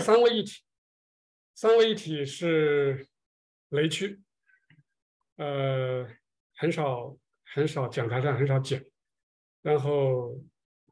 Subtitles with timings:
[0.00, 0.62] 三位一体，
[1.54, 3.06] 三位一体是
[3.68, 4.20] 雷区，
[5.36, 6.08] 呃，
[6.56, 8.80] 很少很少讲台上很少讲，
[9.60, 10.42] 然后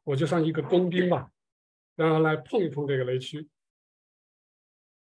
[0.03, 1.31] 我就算一个工兵吧，
[1.95, 3.49] 然后来碰一碰这个雷区。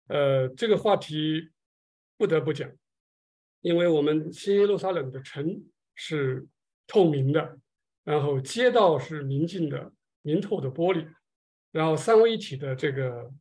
[0.08, 1.52] 呃，这个话题
[2.18, 2.72] 不得不讲，
[3.62, 5.64] 因为我们新耶路撒冷的城
[5.94, 6.48] 是
[6.88, 7.60] 透明的，
[8.04, 11.08] 然后街道是明净的、明透的玻璃，
[11.72, 13.32] 然后三位一体的这个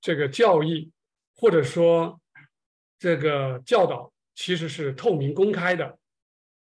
[0.00, 0.90] 这个教义
[1.34, 2.20] 或者说
[2.98, 5.98] 这个教导其实是透明公开的，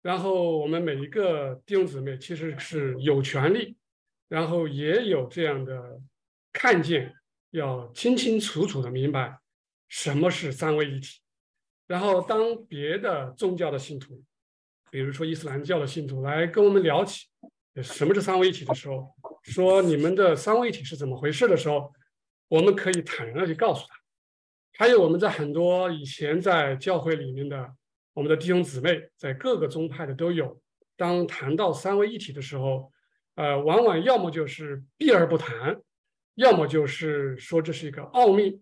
[0.02, 3.76] 然后我们每一个弟兄姊妹其实是有权利，
[4.28, 6.00] 然后也有这样的
[6.52, 7.16] 看见。
[7.54, 9.38] 要清清楚楚的明白
[9.88, 11.20] 什么是三位一体，
[11.86, 14.24] 然后当别的宗教的信徒，
[14.90, 17.28] 比如说伊斯兰教的信徒来跟我们聊起
[17.84, 21.94] 什么是三位一体的时候，说你们的三位一体是怎么回事的时候，
[22.54, 23.96] 我们可以坦然的去告诉他。
[24.78, 27.74] 还有我们在很多以前在教会里面的
[28.14, 30.62] 我们的弟兄姊妹，在各个宗派的都有，
[30.96, 32.92] 当谈到三位一体的时候，
[33.34, 35.82] 呃，往往要么就是避而不谈。
[36.36, 38.62] 要么就是说这是一个奥秘，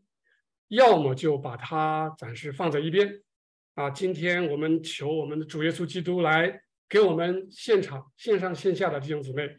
[0.70, 3.22] 要么就把它暂时放在一边。
[3.76, 9.50] 啊，今天我们求我们的主耶稣基督来给我们现场线上线下的弟兄姊妹，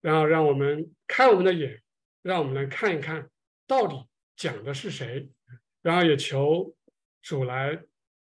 [0.00, 1.82] 然后让我们开我们的眼，
[2.22, 3.28] 让我们来看一看
[3.66, 5.30] 到底讲的是谁。
[5.82, 6.74] 然后也求
[7.20, 7.82] 主来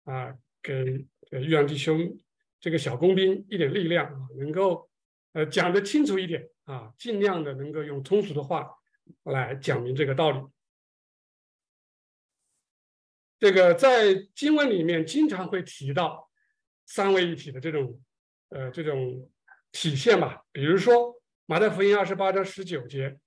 [0.04, 2.20] 啊，给玉阳弟兄
[2.60, 4.88] 这个小工兵一点力量啊，能够
[5.32, 8.76] 呃讲得清楚一点啊，尽量的能够用通俗的话。
[9.24, 10.40] 来讲明这个道理。
[13.40, 16.30] 这个在经文里面经常会提到
[16.86, 18.00] 三位一体的这种
[18.50, 19.28] 呃这种
[19.72, 20.44] 体现吧。
[20.52, 23.18] 比如说马太福音二十八章十九节，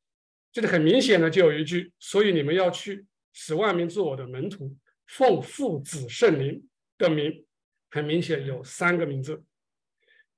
[0.54, 4.73] 这里很明显的就有一句：“所以你们要去，使万民做我的门徒，
[5.08, 6.66] 奉父子圣灵
[6.98, 7.46] 的名。”
[7.92, 9.44] 很明显有三个名字。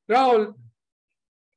[0.06, 0.56] 然后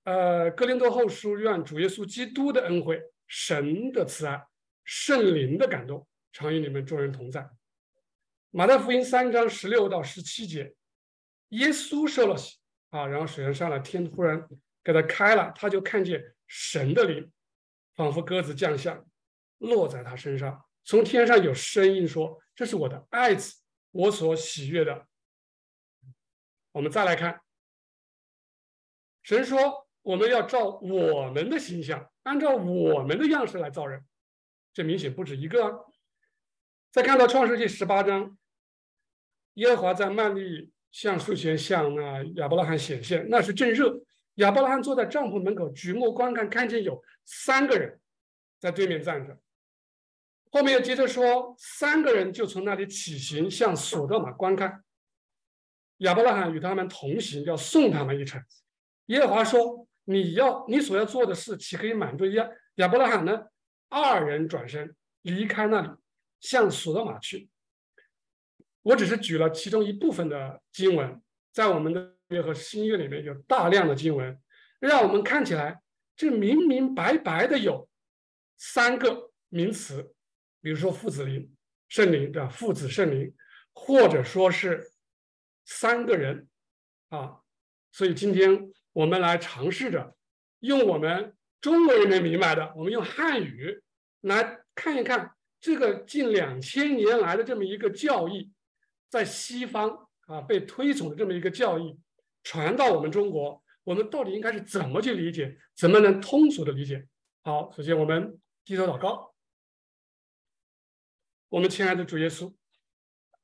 [0.04, 3.02] 呃，哥林多后书愿主耶稣基督的恩惠。
[3.30, 4.42] 神的慈爱，
[4.84, 7.46] 圣灵的感动，常与你们众人同在。
[8.50, 10.74] 马太福音三章十六到十七节，
[11.50, 12.56] 耶稣受了洗
[12.88, 14.48] 啊，然后水上上来，天突然
[14.82, 17.30] 给他开了，他就看见神的灵，
[17.98, 19.04] 仿佛鸽子降下，
[19.58, 20.64] 落在他身上。
[20.84, 23.56] 从天上有声音说：“这是我的爱子，
[23.90, 25.08] 我所喜悦的。”
[26.70, 27.40] 我们再来看，
[29.24, 29.88] 神说。
[30.02, 34.02] 我们要照我们的形象，按照我们的样式来造人，
[34.72, 35.66] 这明显不止一个。
[35.66, 35.78] 啊
[36.90, 38.38] 再看到创世纪十八章，
[39.54, 44.00] 耶和华在曼利橡树前向那亚伯拉罕显现，那是正热。
[44.38, 48.00] 亚伯拉罕坐在帐篷门口举目观看，看见有三个人
[48.58, 49.38] 在对面站着。
[50.50, 54.82] 后面又接着说，三个人就从那里起行向索多玛观看。
[55.98, 58.42] 亚伯拉罕与他们同行，要送他们一程。
[59.06, 59.86] 耶和华说。
[60.10, 63.48] 你要你所要做的事，岂可以满足亚亚伯拉罕呢？
[63.90, 65.90] 二人转身离开那里，
[66.40, 67.50] 向索多玛去。
[68.80, 71.20] 我只是举了其中一部分的经文，
[71.52, 74.40] 在我们的约和新约里面有大量的经文，
[74.80, 75.80] 让我们看起来
[76.16, 77.88] 这明明白白的有
[78.56, 80.14] 三个名词，
[80.60, 81.50] 比如说父子灵、
[81.88, 83.34] 圣灵的父子圣灵，
[83.72, 84.90] 或者说是
[85.64, 86.48] 三个人
[87.08, 87.40] 啊。
[87.92, 88.70] 所以今天。
[88.94, 90.16] 我们来尝试着
[90.58, 93.80] 用我们中国人能明白的，我们用汉语
[94.22, 98.50] 来看一看这个近两千年来的这么一个教义，
[99.08, 101.96] 在西方啊被推崇的这么一个教义
[102.48, 107.06] 传到我们中国，我们到底应该是怎么去理解，怎么能通俗的理解？
[107.42, 109.34] 好，首先我们低头祷告，
[111.50, 112.50] 我们亲爱的主耶稣，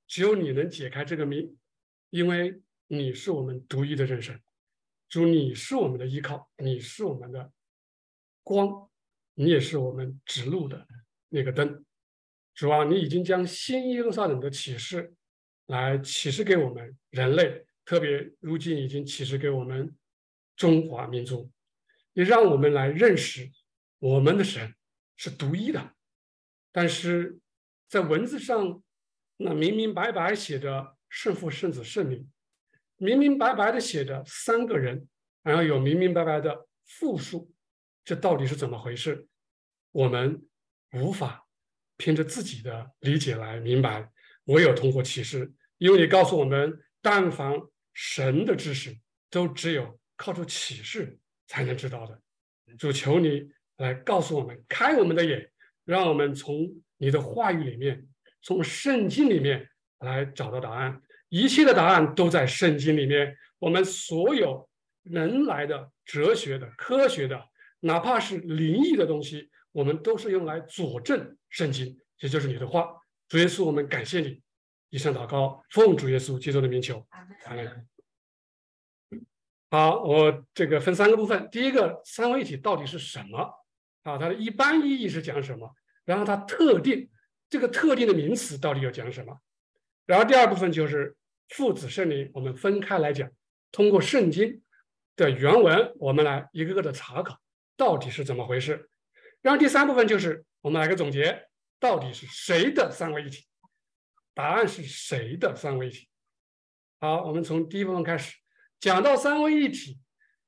[0.07, 1.55] 只有你能解开这个谜，
[2.09, 4.41] 因为你是我们独一的人生。
[5.11, 7.53] 主，你是我们的依靠，你是我们的
[8.43, 8.89] 光，
[9.35, 10.89] 你也是我们指路的
[11.29, 11.85] 那个灯。
[12.55, 15.13] 主啊，你已经将新耶路撒冷的启示
[15.67, 19.95] 来启示给我们人类，特别如今已经启示给我们
[20.57, 21.51] 中华民族，
[22.13, 23.51] 也让我们来认识
[23.99, 24.75] 我们的神
[25.17, 25.95] 是独一的。
[26.73, 27.39] 但是
[27.89, 28.83] 在文字上，
[29.37, 32.31] 那明明白白写着圣父、圣子、圣灵。
[32.97, 35.09] 明明白白的写着三个人，
[35.43, 37.53] 然后有明明白白的复数，
[38.05, 39.27] 这到底是怎么回事？
[39.91, 40.47] 我们
[40.93, 41.47] 无法
[41.97, 44.11] 凭着自己的理解来明白，
[44.45, 45.53] 唯有通过启示。
[45.79, 47.61] 因为你告诉我们，但凡
[47.95, 48.95] 神的知识，
[49.31, 52.21] 都只有靠着启示才能知道的。
[52.79, 55.51] 主求你来告诉我们，开我们的眼，
[55.85, 58.07] 让我们从你的话语里面，
[58.43, 59.69] 从圣经里面
[60.01, 61.01] 来找到答案。
[61.29, 63.37] 一切的答案都在圣经里面。
[63.59, 64.69] 我们所有
[65.05, 67.49] 能来的哲学的、科学的，
[67.81, 72.89] 哪怕是灵异的东西，我们都是用来佐证圣经，也就是你的话。
[73.29, 74.43] 主耶稣，我们感谢你。
[74.95, 77.05] 以上祷告，奉主耶稣基督的名求。
[77.47, 77.89] 阿门。
[79.69, 81.49] 好，我这个分三个部分。
[81.51, 83.39] 第一个，三位一体到底是什么？
[84.05, 85.69] 啊，它的一般意义是讲什么？
[86.05, 87.11] 然后它特定
[87.51, 89.37] 这个特定的名词到底要讲什么？
[90.07, 91.17] 然后第二部分就是
[91.49, 93.29] 父子圣灵，我们分开来讲，
[93.73, 94.63] 通过圣经
[95.17, 97.37] 的原文，我们来一个个的查考
[97.77, 98.89] 到底是怎么回事。
[99.43, 101.49] 然后第三部分就是我们来个总结，
[101.81, 103.45] 到底是谁的三位一体？
[104.35, 106.09] 答案是谁的三位一体？
[107.01, 108.37] 好，我们从第一部分开始。
[108.81, 109.99] 讲到三位一体，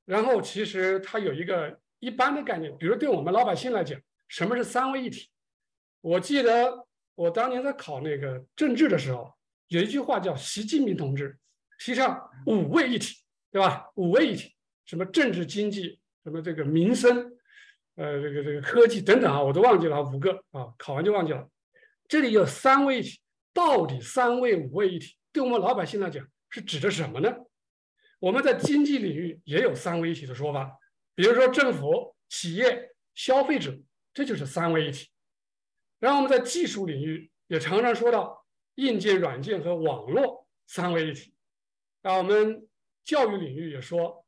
[0.05, 3.99] 然后其实它有一个一般的概念，比如对我们老百姓来讲，
[4.29, 5.31] 什么是三位一体？
[6.03, 9.33] 我记得我当年在考那个政治的时候，
[9.69, 11.39] 有一句话叫习近平同志
[11.79, 13.17] 提倡五位一体，
[13.51, 13.87] 对吧？
[13.95, 14.55] 五位一体，
[14.85, 17.33] 什么政治、经济，什么这个民生，
[17.95, 21.49] 呃，这个这个科技等等啊，我都忘记了五个啊，考完就忘记了。
[22.07, 23.21] 这里有三位一体，
[23.57, 27.35] 到底三位、五位一体对我们老百姓来讲是指的什么呢？
[28.19, 30.79] 我们在经济领域也有三位一体的说法，
[31.15, 33.75] 比如说政府、企业、消费者，
[34.13, 35.09] 这就是三位一体。
[35.99, 38.45] 然后我们在技术领域也常常说到
[38.75, 41.33] 硬件、软件和网络三位一体。
[42.03, 42.69] 啊，我们
[43.05, 44.27] 教育领域也说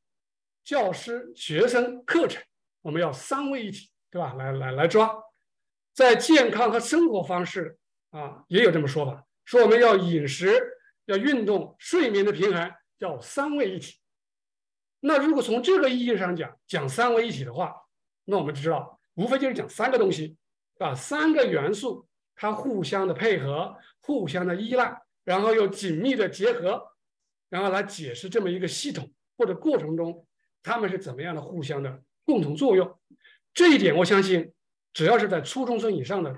[0.65, 2.43] 教师、学生、课程，
[2.81, 4.33] 我们要三位一体，对吧？
[4.35, 5.23] 来来来抓。
[5.93, 7.78] 在健康和生活方式
[8.11, 10.61] 啊，也有这么说法，说我们要饮食、
[11.07, 12.73] 要运动、睡眠的平衡。
[12.99, 13.95] 叫三位一体。
[14.99, 17.73] 那如果从这个意义上讲，讲三位一体的话，
[18.25, 20.37] 那我们知道，无非就是讲三个东西，
[20.81, 26.89] 啊，三个元素它互相的配合，互相的依赖，然后又紧密的结合，
[27.49, 30.27] 然后来解释这么一个系统或者过程中，
[30.61, 32.99] 他们是怎么样的互相的共同作用。
[33.55, 34.53] 这一点，我相信，
[34.93, 36.37] 只要是在初中生以上的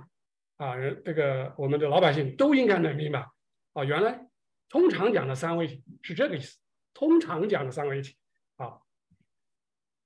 [0.61, 3.27] 啊人，这个我们的老百姓都应该能明白。
[3.73, 4.27] 啊，原来。
[4.69, 6.57] 通常讲的三位一体是这个意思。
[6.95, 8.15] 通常讲的三位一体，
[8.55, 8.79] 啊，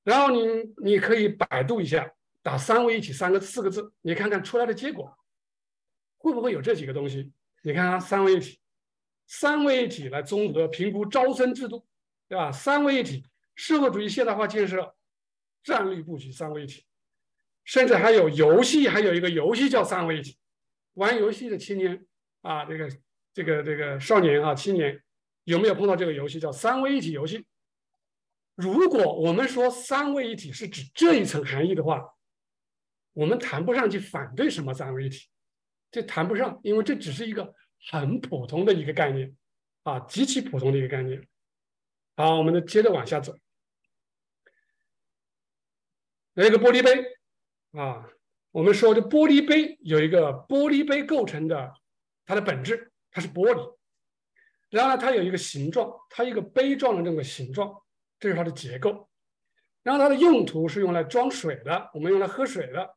[0.05, 0.47] 然后你
[0.83, 2.11] 你可以百度一下，
[2.41, 5.15] 打“三位一体”三个四个字，你看看出来的结果
[6.17, 7.31] 会不会有这几个东西？
[7.62, 8.59] 你看啊，三位一体，
[9.27, 11.87] 三位一体来综合评估招生制度，
[12.27, 12.51] 对吧？
[12.51, 13.23] 三位一体，
[13.55, 14.95] 社会主义现代化建设
[15.62, 16.87] 战略布局，三位一体，
[17.65, 20.39] 甚至还有游戏，还有一个游戏叫三位一体，
[20.94, 22.05] 玩游戏的青年
[22.43, 22.88] 啊，这个。
[23.37, 25.02] 这个这个少年啊，青年
[25.43, 27.44] 有没有碰到这个游戏叫三位一体游戏？
[28.55, 32.14] 如果我们说三位一体是指这一层含义的话，
[33.12, 35.29] 我们谈不上去反对什么三位一体，
[35.91, 37.52] 这谈不上，因为这只是一个
[37.91, 39.37] 很普通的一个概念
[39.82, 41.26] 啊，极其普通的一个概念。
[42.14, 43.37] 好，我们接着往下走，
[46.35, 47.05] 来一个玻璃杯
[47.73, 48.08] 啊，
[48.55, 51.75] 我们说这玻璃杯有一个玻璃杯构成的
[52.25, 52.93] 它的本质。
[53.17, 53.77] 它是玻璃，
[54.71, 57.73] 然后呢，它有一个形状，它一个杯状的这个形状，
[58.19, 59.09] 这是它的结构。
[59.85, 62.97] 然后它的用途是用来装水的，我们用来喝水的，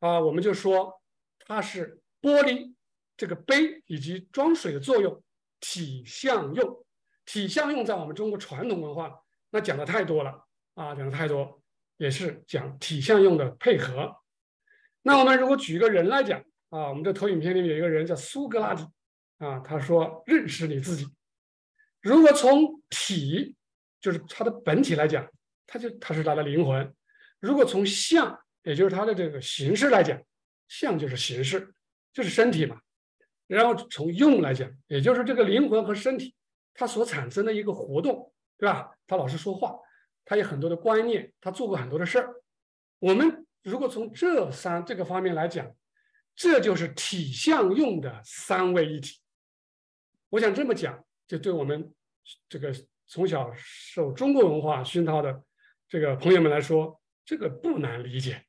[0.00, 1.00] 啊，我们就说
[1.46, 2.74] 它是玻璃
[3.16, 5.22] 这个杯以及装水的作用
[5.58, 6.84] 体相用。
[7.24, 10.44] 体相用在我们中国传统文化那讲的太多了
[10.74, 11.62] 啊，讲的太多，
[11.96, 14.14] 也是讲体相用的配合。
[15.02, 16.40] 那我们如果举一个人来讲
[16.70, 18.86] 啊，我们这投影片里面有一个人叫苏格拉底。
[19.38, 21.06] 啊，他说认识你自己。
[22.02, 23.56] 如果从体，
[23.98, 25.26] 就是他的本体来讲，
[25.66, 26.84] 他就他是他的灵魂；
[27.38, 30.20] 如果从相，也就是他的这个形式来讲，
[30.68, 31.72] 相就是形式，
[32.12, 32.78] 就是身体嘛。
[33.46, 36.34] 然后从用来讲，也就是这个灵魂和身体
[36.74, 38.90] 它所产生的一个活动，对吧？
[39.06, 39.78] 他老是说话，
[40.26, 42.42] 他有很多的观念，他做过很多的事儿。
[42.98, 45.74] 我们如果从这三这个方面来讲，
[46.34, 49.20] 这就是体相用的三位一体。
[50.30, 51.92] 我想这么讲，就对我们
[52.48, 52.74] 这个
[53.06, 55.42] 从小受中国文化熏陶的
[55.88, 58.46] 这个朋友们来说，这个不难理解。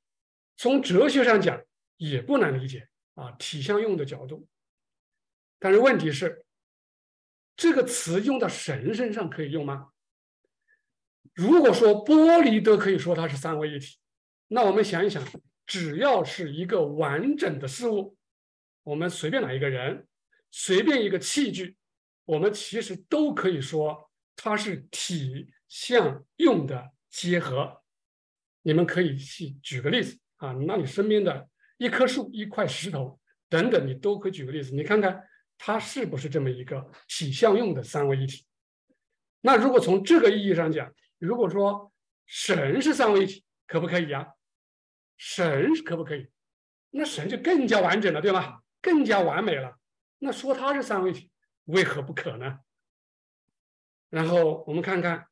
[0.56, 1.62] 从哲学上讲
[1.98, 4.48] 也不难理解啊，体相用的角度。
[5.60, 6.46] 但是问题是，
[7.56, 9.90] 这个词用到神身上可以用吗？
[11.34, 13.98] 如果说玻璃都可以说它是三位一体，
[14.54, 15.26] 那我们想一想，
[15.66, 18.18] 只要是一个完整的事物，
[18.84, 20.06] 我们随便哪一个人。
[20.52, 21.78] 随便一个器具，
[22.26, 27.82] 我们其实都可以说它是体相用的结合。
[28.64, 33.18] 你们可以去举个例子啊，那你身边的一棵树、一块石头
[33.48, 35.24] 等等，你都可以举个例子，你看看
[35.58, 38.46] 它是不是这么一个体相用的三位一体？
[39.40, 41.94] 那如果从这个意义上讲，如果说
[42.26, 44.28] 神是三位一体，可不可以呀？
[45.24, 46.28] 神可不可以？
[46.90, 48.64] 那神就更加完整了，对吧？
[48.82, 49.78] 更加完美了。
[50.18, 51.30] 那说它是三位一体，
[51.66, 52.58] 为何不可呢？
[54.10, 55.28] 然后我们看看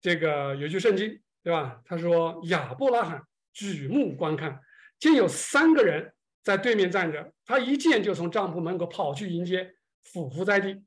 [0.00, 1.80] 这个有句圣经，对吧？
[1.84, 4.60] 他说亚伯拉罕举目观看，
[4.98, 10.84] 见有三个人在对面站着，他一见就从帐篷门口跑去迎接，俯伏在地。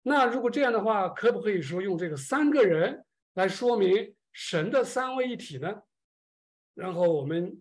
[0.00, 5.82] 那如果这样的话，可不可以说用这个三个人来说明神的三位一体呢？
[6.78, 7.60] 然后我们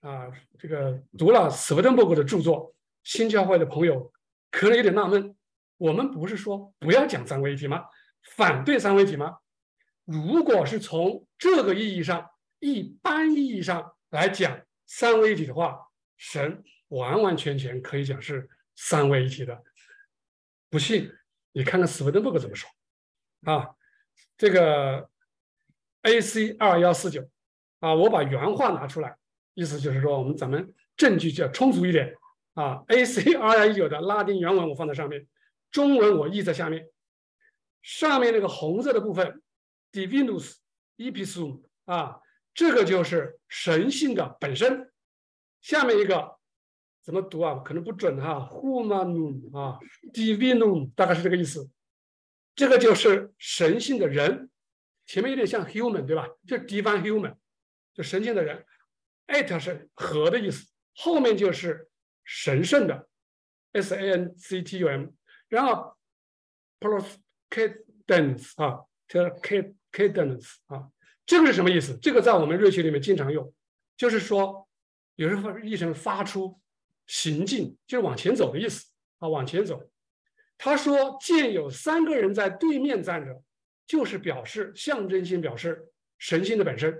[0.00, 4.10] 啊，这个读了斯威登伯格的著作，新教会的朋友
[4.50, 5.36] 可能有点纳闷。
[5.76, 7.84] 我们不是说不要讲三位一体吗？
[8.34, 9.36] 反对三位一体吗？
[10.06, 12.30] 如果是从这个意义上、
[12.60, 15.78] 一般意义上来讲三位一体的话，
[16.16, 19.62] 神完完全全可以讲是三位一体的。
[20.70, 21.12] 不信，
[21.52, 22.70] 你看看斯威登伯格怎么说
[23.44, 23.76] 啊？
[24.38, 25.10] 这个
[26.00, 27.28] AC 二幺四九
[27.80, 29.16] 啊，我把原话拿出来，
[29.54, 32.14] 意思就是说我们咱们证据就要充足一点
[32.54, 32.82] 啊。
[32.88, 35.26] AC 二幺一九的拉丁原文我放在上面。
[35.70, 36.88] 中文我译在下面，
[37.80, 39.40] 上面那个红色的部分
[39.92, 40.56] ，divinus
[40.96, 42.20] episum 啊，
[42.52, 44.90] 这个就是神性的本身。
[45.60, 46.36] 下面一个
[47.04, 47.62] 怎么读啊？
[47.64, 49.78] 可能不准哈，humanum 啊
[50.12, 51.70] ，divinum 大概是这个意思。
[52.56, 54.50] 这个就是神性的人，
[55.06, 56.26] 前面有点像 human 对吧？
[56.48, 57.36] 就 divine human，
[58.02, 58.64] 神性的人。
[59.28, 60.66] at 是和的意思，
[60.96, 61.88] 后面就是
[62.24, 63.08] 神圣的
[63.72, 65.06] ，s a n c t u m。
[65.48, 65.96] 然后
[66.80, 70.90] ，proscadence 啊，叫 c cadence 啊，
[71.24, 71.96] 这个是什么意思？
[71.98, 73.52] 这个在我们瑞学里面经常用，
[73.96, 74.68] 就是说
[75.14, 76.60] 有时候译成发出
[77.06, 78.88] 行进，就是往前走的意思
[79.18, 79.80] 啊，往前走。
[80.58, 83.42] 他说见有三个人在对面站着，
[83.86, 85.88] 就是表示象征性表示
[86.18, 86.96] 神性的本身，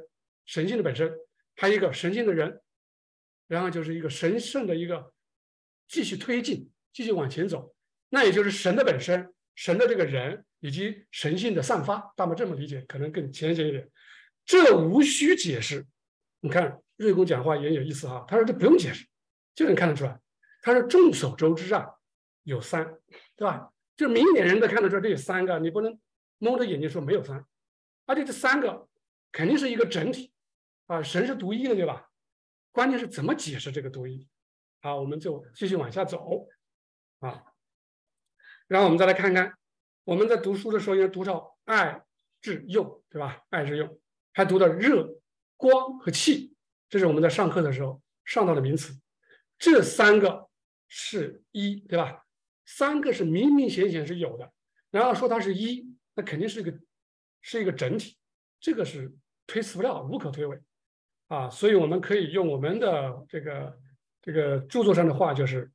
[0.50, 1.09] 神性的本身，
[1.54, 2.61] 还有一个神性的人，
[3.47, 5.12] 然后就是一个神圣的一个
[5.87, 7.73] 继续推进，继续往前走。
[8.09, 13.88] 那也就是神的本身，神的这个人以及神性的散发，那么这么理解可能更浅显一点。
[14.45, 15.87] 这无需解释。
[16.40, 19.07] 你看瑞公讲话也有意思哈，他说这不用解释，
[19.54, 20.19] 就能看得出来。
[20.62, 21.87] 他说众所周知啊，
[22.42, 22.99] 有三，
[23.37, 23.71] 对吧？
[23.97, 25.97] 就明眼人都看得出来这有三个，你不能
[26.38, 27.47] 蒙着眼睛说没有三。
[28.07, 28.88] 而且这三个
[29.30, 30.30] 肯定是一个整体
[30.90, 32.11] 啊，神是独一的，对吧？
[32.73, 34.26] 关键是怎么解释这个独一？
[34.80, 36.49] 好，我们就继续往下走
[37.20, 37.44] 啊。
[38.66, 39.56] 然后我们再来看看，
[40.02, 42.04] 我们在读书的时候应该读到爱、
[42.40, 43.40] 智、用，对吧？
[43.50, 44.00] 爱、智、用，
[44.32, 45.16] 还读到热、
[45.56, 46.56] 光和气，
[46.88, 48.92] 这是我们在上课的时候上到的名词。
[49.61, 50.49] 这三个
[50.88, 52.26] 是一，对吧？
[52.66, 54.52] 三个是明明显显是有的，
[54.90, 56.76] 然后说它是一，那肯定是一个
[57.42, 58.16] 是一个整体，
[58.59, 59.14] 这个是
[59.47, 60.61] 推辞不了，无可推诿
[61.31, 61.49] 啊。
[61.49, 63.79] 所以我们可以用我们的这个
[64.21, 65.71] 这个著作上的话，就是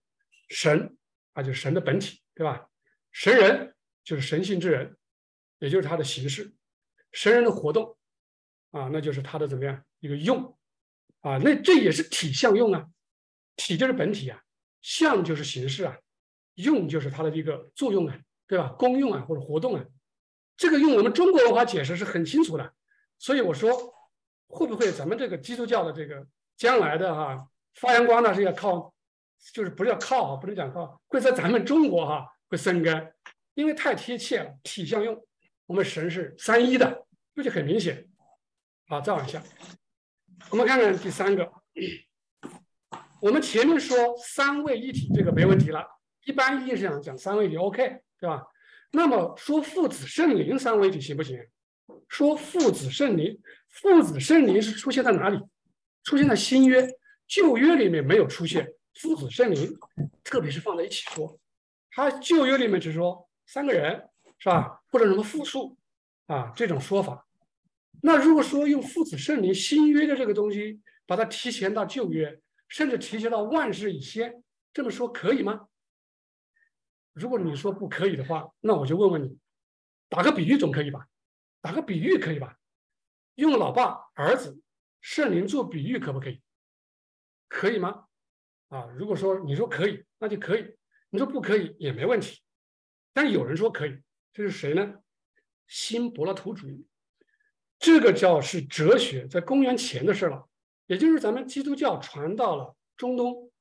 [0.49, 0.95] 神
[1.33, 2.69] 啊，就是神的本体，对吧？
[3.11, 4.95] 神人就是神性之人，
[5.59, 6.43] 也就是他的形式；
[7.11, 7.97] 神人的活动
[8.71, 10.57] 啊，那就是他的怎么样一个用
[11.21, 11.37] 啊？
[11.37, 12.85] 那这也是体相用啊，
[13.55, 14.43] 体就是本体啊，
[14.81, 15.97] 相就是形式啊，
[16.55, 18.67] 用就是它的一个作用啊，对吧？
[18.77, 19.85] 功用啊或者活动啊，
[20.57, 22.73] 这个用我们中国文化解释是很清楚的。
[23.17, 23.71] 所以我说，
[24.55, 28.93] 会不会咱们这个基督教的这个将来的哈发扬光大是要靠，
[29.53, 32.25] 就是不是要靠啊，不能讲靠，会在咱们中国哈。
[32.47, 33.11] 会生根，
[33.55, 34.55] 因为太贴切了。
[34.61, 35.19] 体相用，
[35.65, 38.07] 我们神是三一的，这就很明显。
[38.87, 39.41] 好，再往下，
[40.51, 41.51] 我们看看第三个。
[43.19, 45.83] 我们前面说三位一体，这个没问题了。
[46.25, 48.45] 一般意义上讲三位一体，OK，对吧？
[48.91, 51.39] 那么说父子圣灵三位一体行不行？
[52.07, 53.35] 说父子圣灵，
[53.75, 55.39] 父子圣灵是出现在哪里？
[56.03, 56.87] 出现在新约、
[57.27, 59.77] 旧约里面没有出现父子圣灵，
[60.23, 61.39] 特别是放在一起说。
[61.91, 65.77] 他旧约里面只说三个人是吧，或者什么复数
[66.27, 67.27] 啊这种说法。
[68.01, 72.39] 那如果说用父子圣灵新约的这个东西，把它提前到旧约，
[72.69, 75.67] 甚至提前到万事以先，这么说可以吗？
[77.13, 79.37] 如果你说不可以的话，那我就问问你，
[80.07, 81.07] 打个比喻总可以吧？
[81.61, 82.57] 打个比喻可以吧？
[83.35, 84.59] 用老爸、儿子、
[85.01, 86.41] 圣灵做比喻可不可以？
[87.47, 88.05] 可以吗？
[88.69, 90.75] 啊，如果说你说可以，那就可以。
[91.09, 92.41] 你说不可以也没问题，
[93.13, 94.01] 但有人说可以，
[94.33, 94.95] 这是谁呢？
[95.67, 96.85] 新柏拉图主义，
[97.79, 100.47] 这个叫是哲学，在公元前的事了。
[100.87, 103.51] 也就是咱们基督教传到了中东，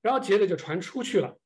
[0.00, 1.38] 然后接着就传出去了。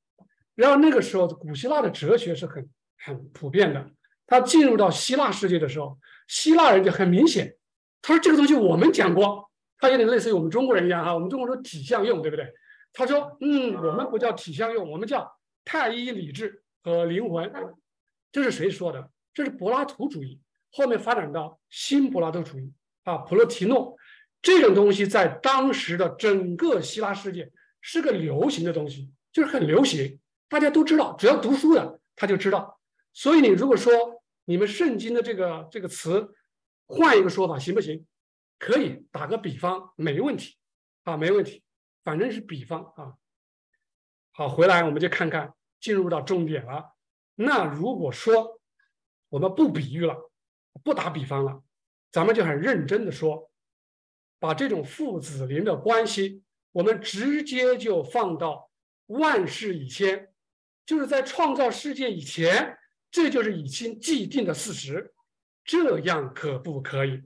[0.54, 3.90] 然后那个时候，古希腊的哲学是很很普遍的。
[4.26, 7.56] 他进入到希腊世界的时候，希腊人就很明显，
[8.02, 11.12] 他说这个东西我们讲过，他有点类似于我们中国人一样哈。
[11.14, 12.46] 我们中国说体相用，对不对？
[12.92, 15.30] 他说，嗯，我们不叫体相用，我们叫
[15.64, 17.52] 太一理智和灵魂。
[18.32, 19.10] 这是谁说的？
[19.34, 22.72] 这是柏拉图主义，后面发展到新柏拉图主义
[23.04, 23.96] 啊，普罗提诺
[24.40, 27.50] 这种东西在当时的整个希腊世界
[27.80, 30.18] 是个流行的东西，就是很流行。
[30.48, 32.78] 大家都知道，只要读书的他就知道。
[33.12, 33.92] 所以你如果说
[34.44, 36.34] 你们圣经的这个这个词
[36.86, 38.06] 换一个说法行不行？
[38.58, 40.56] 可以打个比方，没问题
[41.02, 41.62] 啊，没问题，
[42.02, 43.14] 反正是比方啊。
[44.32, 46.94] 好，回来我们就看看，进入到重点了。
[47.34, 48.60] 那如果说
[49.28, 50.30] 我们不比喻了，
[50.82, 51.62] 不打比方了，
[52.10, 53.50] 咱们就很认真的说，
[54.38, 58.70] 把这种父子灵的关系，我们直接就放到
[59.06, 60.32] 万事以先。
[60.86, 62.78] 就是在创造世界以前，
[63.10, 65.12] 这就是已经既定的事实，
[65.66, 67.22] 这样可不可以？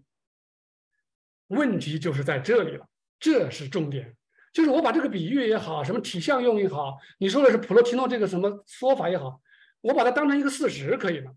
[1.49, 4.17] 问题就是在这里了，这是重点。
[4.53, 9.41] 就是我把这个比喻也好，什么体相用也好，你说的是普罗提诺这个什么说法也好，
[9.81, 11.33] 我把它当成一个事实可以吗？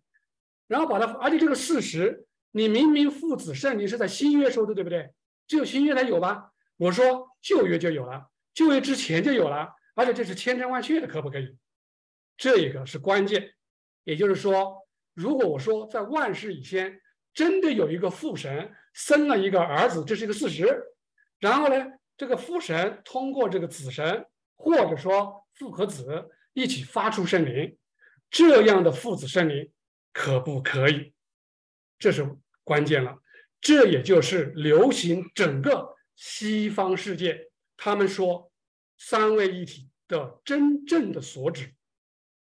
[0.65, 5.13] 然后把它，而且这个事实，你明明父子圣灵是在新约说的，对不对？
[5.47, 6.51] 只有新约才有吧？
[6.77, 11.55] 我说旧约就有了，旧约之前就有了，而且这是千真万确的，可不可以？
[12.37, 13.53] 这一个是关键，
[14.05, 14.82] 也就是说，
[15.13, 16.99] 如果我说在万世以先，
[17.33, 20.83] 真的有一个父神生了一个儿子，这是一个事实。
[21.39, 21.75] 然后呢，
[22.15, 27.77] 这个父神通过这个子神，或者说父和子一起发出圣灵，
[28.29, 29.71] 这样的父子圣灵
[30.11, 31.13] 可不可以？
[31.99, 32.27] 这是
[32.63, 33.17] 关键了。
[33.61, 38.51] 这也就是流行整个西方世界，他们说
[38.97, 41.73] 三位一体的真正的所指。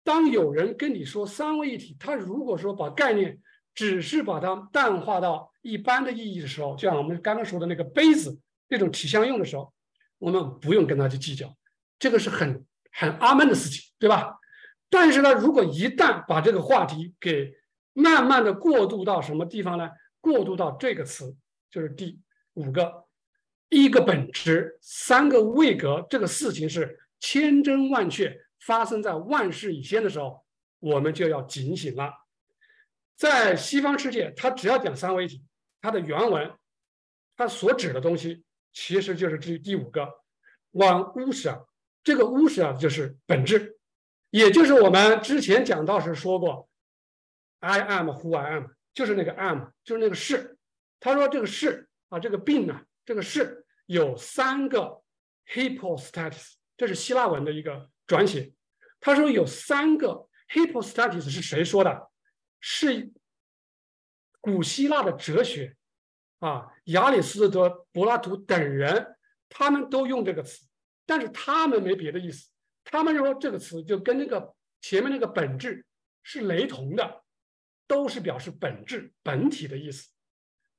[0.04, 3.38] 当有人跟你说三位一体，他如果说把概念
[3.74, 8.38] 只是把它淡化到一般的意义的时候，就像我们刚刚说的那个杯子
[8.68, 9.72] 那种体相用的时候，
[10.18, 11.54] 我们不用跟他去计较，
[11.98, 14.38] 这个是很很阿门的事情，对吧？
[14.90, 17.54] 但是呢，如果一旦把这个话题给
[17.94, 19.88] 慢慢的过渡到什么地方呢？
[20.20, 21.34] 过渡到这个词，
[21.70, 22.20] 就是第
[22.54, 23.04] 五个，
[23.70, 28.38] 一个本质，三个位格，这个事情是千真万确。
[28.64, 30.44] 发生在万事以先的时候，
[30.78, 32.12] 我们就要警醒了。
[33.16, 35.44] 在西方世界，它只要讲三位一体，
[35.80, 36.50] 它的原文，
[37.36, 40.08] 它所指的东西其实就是这第五个
[40.72, 41.64] 往乌什尔，
[42.02, 43.78] 这个乌什尔就是本质，
[44.30, 46.68] 也就是我们之前讲到时说过
[47.60, 50.56] ，I am who I am，就是那个 am，就是那个是。
[51.00, 55.02] 他说这个是啊，这个病呢，这个是有三个
[55.46, 57.90] hypostasis，这是希腊文的一个。
[58.06, 58.52] 转写，
[59.00, 62.10] 他说有三个 hypostasis 是谁说的？
[62.60, 63.10] 是
[64.40, 65.76] 古希腊的哲学
[66.40, 69.16] 啊，亚里士多德、柏拉图等人，
[69.48, 70.66] 他们都用这个词，
[71.06, 72.50] 但是他们没别的意思。
[72.84, 75.84] 他们说这个词就跟那个前面那个本质
[76.22, 77.22] 是雷同的，
[77.86, 80.10] 都是表示本质、本体的意思。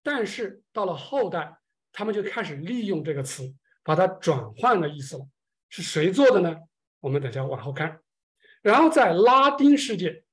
[0.01, 1.57] 但是到了后代，
[1.93, 5.25] 他们就开始利用这个词，把它转换了意思了。
[5.69, 6.57] 是谁做的呢？
[7.03, 7.99] 我们等下往后看，
[8.61, 10.23] 然后在拉丁世界，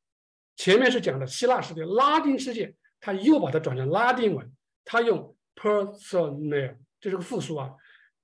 [0.54, 4.52] 前面是讲的希腊世界，拉丁世界他又把它转成拉丁文，
[4.84, 7.74] 他用 personnel，这是个复数啊，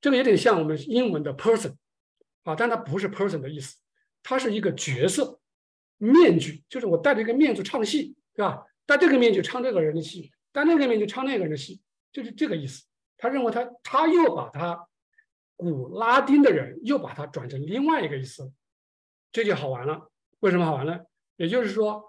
[0.00, 1.74] 这个有点像我们英文的 person
[2.44, 3.78] 啊，但它不是 person 的意思，
[4.22, 5.40] 它是一个角色
[5.96, 8.64] 面具，就是我戴着一个面具唱戏，对吧？
[8.87, 11.80] 戴这个面具唱这个人的戏，戴那个面具唱那个人的戏，
[12.12, 12.85] 就是这个意思。
[13.18, 14.87] 他认为他他又把它。
[15.57, 18.53] 古拉丁的人又把它转成另外一个意思，
[19.33, 20.11] 这就好玩了。
[20.40, 21.01] 为什么好玩呢？
[21.37, 22.05] 也就是说，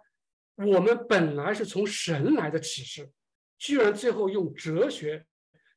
[0.56, 3.10] 我们本来是从神来的启示，
[3.58, 5.26] 居然最后用哲学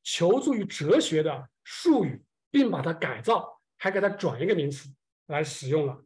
[0.03, 4.89] 求助于哲学的术语，并把它改造，还给它转一个名词
[5.27, 6.05] 来使用了。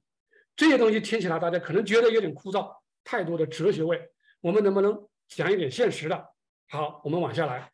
[0.54, 2.70] 这些东西听起来大家可能觉得有点枯燥，
[3.02, 4.00] 太多的哲学味。
[4.40, 6.28] 我们能不能讲一点现实的？
[6.68, 7.72] 好，我们往下来。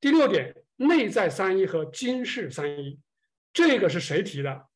[0.00, 3.00] 第六点，内在三一和今世三一。
[3.54, 4.66] 这个是谁提的？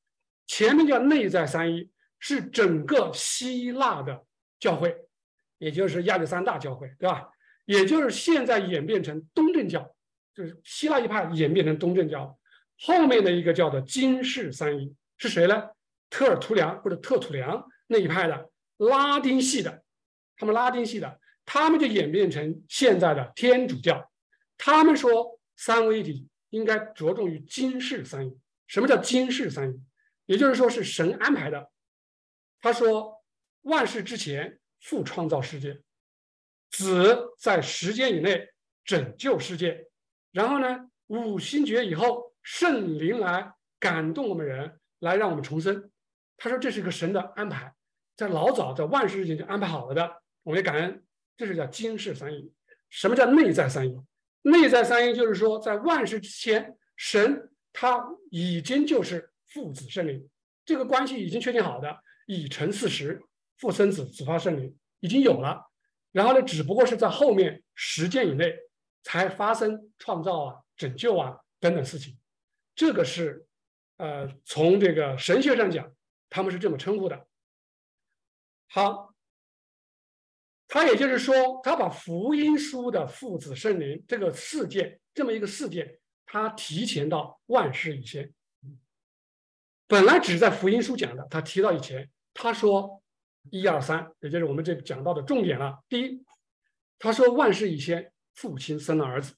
[0.46, 4.24] 前面叫内在三一，是整个希腊的
[4.58, 4.96] 教会，
[5.58, 7.28] 也就是亚历山大教会，对吧？
[7.66, 9.94] 也就是现在演变成东正教，
[10.34, 12.38] 就是希腊一派演变成东正教。
[12.80, 15.68] 后面的一个叫做金世三一是谁呢？
[16.08, 19.82] 特尔图良或者特土良那一派的拉丁系的，
[20.36, 24.10] 他们拉丁系的，他们就演变成现在的天主教。
[24.56, 28.38] 他们说三位一体应该着重于今世三一。
[28.68, 29.80] 什么叫今世三一？
[30.26, 31.70] 也就是说是神安排的。
[32.60, 33.24] 他说，
[33.62, 35.80] 万事之前父创造世界，
[36.70, 38.48] 子在时间以内
[38.84, 39.88] 拯救世界，
[40.32, 45.90] 然后呢，五星爵以后，圣灵来感动我们人，来让我们重生。
[46.36, 47.74] 他说这是一个神的安排，
[48.16, 50.22] 在老早在万事之前就安排好了的。
[50.42, 51.04] 我们也感恩，
[51.36, 52.52] 这是叫今世三一。
[52.90, 54.00] 什么叫内在三一？
[54.42, 60.28] 内在三一就是说，在万事之前，神他已经就是父子圣灵，
[60.64, 63.22] 这个关系已经确定好的，已成事实，
[63.56, 65.70] 父生子，子发圣灵已经有了。
[66.12, 68.54] 然后呢，只不过是在后面十件以内
[69.02, 72.18] 才发生创造啊、拯救啊等等事情。
[72.74, 73.46] 这个是
[73.96, 75.92] 呃，从这个神学上讲，
[76.30, 77.26] 他们是这么称呼的。
[78.68, 79.06] 好。
[80.70, 85.98] 他也就是说，他把福音书的父子圣灵这个事件，这么一个事件，
[86.30, 88.32] 他提前到万事以前。
[89.86, 93.02] 本来只在福音书讲的，他提到以前，他说
[93.50, 95.82] 一二三，也就是我们这讲到的重点了。
[95.88, 96.22] 第一，
[96.98, 99.34] 他说万事以先，父亲生了儿子，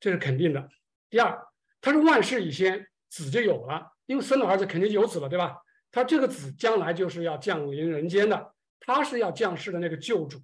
[0.00, 0.68] 这是肯定的。
[1.08, 1.46] 第二，
[1.80, 5.56] 他说万事以先，子就有了，因为生了儿子肯定有子了，对吧？
[5.92, 8.54] 他这个子将来就是要降临人间的。
[8.80, 10.42] 他是要降世的那个救主，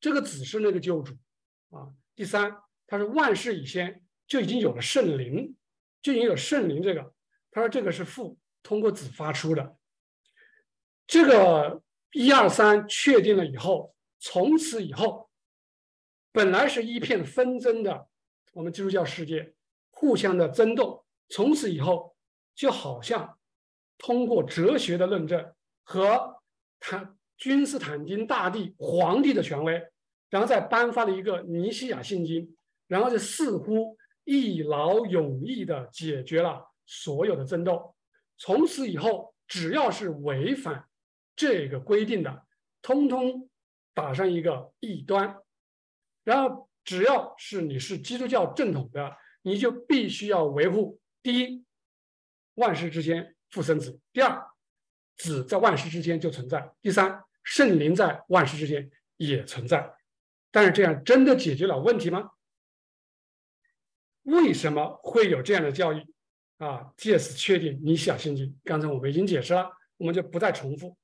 [0.00, 1.12] 这个子是那个救主
[1.70, 1.90] 啊。
[2.14, 5.56] 第三，他是万事以先就已经有了圣灵，
[6.00, 7.12] 就已经有圣灵这个。
[7.50, 9.76] 他说这个是父通过子发出的。
[11.06, 15.28] 这个一二三确定了以后，从此以后，
[16.30, 18.08] 本来是一片纷争的
[18.52, 19.52] 我们基督教世界，
[19.90, 22.16] 互相的争斗，从此以后
[22.54, 23.36] 就好像
[23.98, 26.40] 通过哲学的论证和
[26.78, 27.16] 他。
[27.40, 29.82] 君士坦丁大帝皇帝的权威，
[30.28, 32.54] 然后再颁发了一个尼西亚信经，
[32.86, 37.94] 然后就似乎一劳永逸的解决了所有的争斗。
[38.36, 40.88] 从此以后，只要是违反
[41.36, 42.46] 这个规定的，
[42.82, 43.48] 通通
[43.94, 45.36] 打上一个异端。
[46.24, 51.64] 然后，只要是你是基督教正统的，你就必须要维护：第一，
[52.54, 54.50] 万事之间父生子；第二，
[55.16, 57.22] 子在万事之间就存在；第三。
[57.42, 59.94] 圣灵在万事之间也存在，
[60.50, 62.30] 但是这样真的解决了问题吗？
[64.30, 66.02] 为什么会有这样的教育
[66.58, 66.92] 啊？
[66.96, 68.58] 借此确定尼西亚信经。
[68.64, 70.96] 刚才我们已经解释了，我们就不再重复。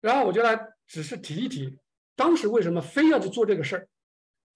[0.00, 1.76] 然后我就来只是提一提，
[2.16, 3.88] 当时为什么非要去做这个事儿？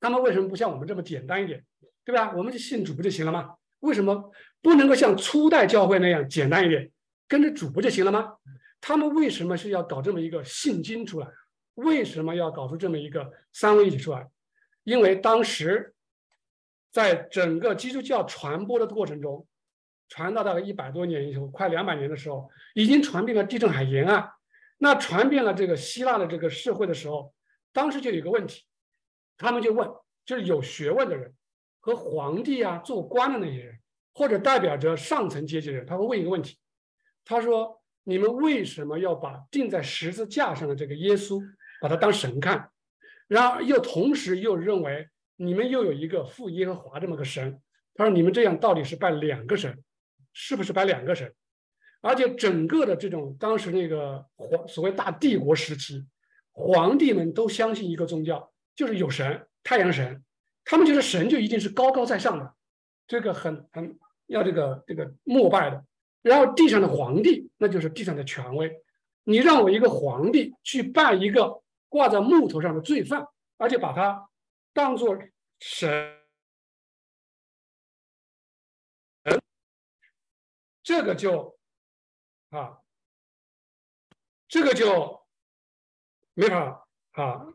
[0.01, 1.64] 他们为什么不像我们这么简单一点，
[2.05, 2.33] 对吧？
[2.37, 3.55] 我们就信主不就行了吗？
[3.81, 6.90] 为什么不能够像初代教会那样简单一点，
[7.27, 8.35] 跟着主不就行了吗？
[8.81, 11.29] 他们为什么是要搞这么一个信经出来？
[11.75, 14.29] 为什么要搞出这么一个三位一体出来？
[14.85, 15.95] 因为当时
[16.90, 19.46] 在整个基督教传播的过程中，
[20.09, 24.31] 传到大概一百多年以后，快两百年的时候，已经传遍了地中海沿岸。
[24.79, 27.35] 那传遍了这个希腊的这个社会的时候，
[27.72, 28.64] 当时就有一个问题，
[29.37, 29.88] 他们就问，
[30.25, 31.33] 就是有学问的人
[31.81, 33.79] 和皇帝啊、做官的那些人，
[34.14, 36.59] 或者代表着上层阶级的人，他会问一个问题，
[37.25, 37.81] 他说。
[38.09, 41.42] 你们为什么要把钉在十字架上的这个耶稣
[41.81, 42.70] 把他当神看？
[43.27, 47.61] 然而又同时又认为你们又有一个父耶和华这么个神？
[47.94, 49.83] 他说：“你们这样到底是拜两个神，
[50.35, 51.35] 是不是拜两个神？
[52.03, 56.07] 而且整个的这种当时那个皇所谓大帝国时期，
[56.53, 60.22] 皇帝们都相信一个宗教，就是有神，太阳神。
[60.64, 62.55] 他们觉得神就一定是高高在上的，
[63.07, 65.83] 这个很很要这个这个膜拜的。”
[66.20, 68.70] 然后地上的皇帝，那就是地上的权威。
[69.25, 74.29] 你让我一个皇帝去拜一个挂在木头上的罪犯，而且把他
[74.77, 75.17] 当做
[75.59, 76.23] 神，
[80.83, 81.59] 这个就
[82.51, 82.83] 啊，
[84.47, 85.27] 这个就
[86.35, 87.47] 没法啊，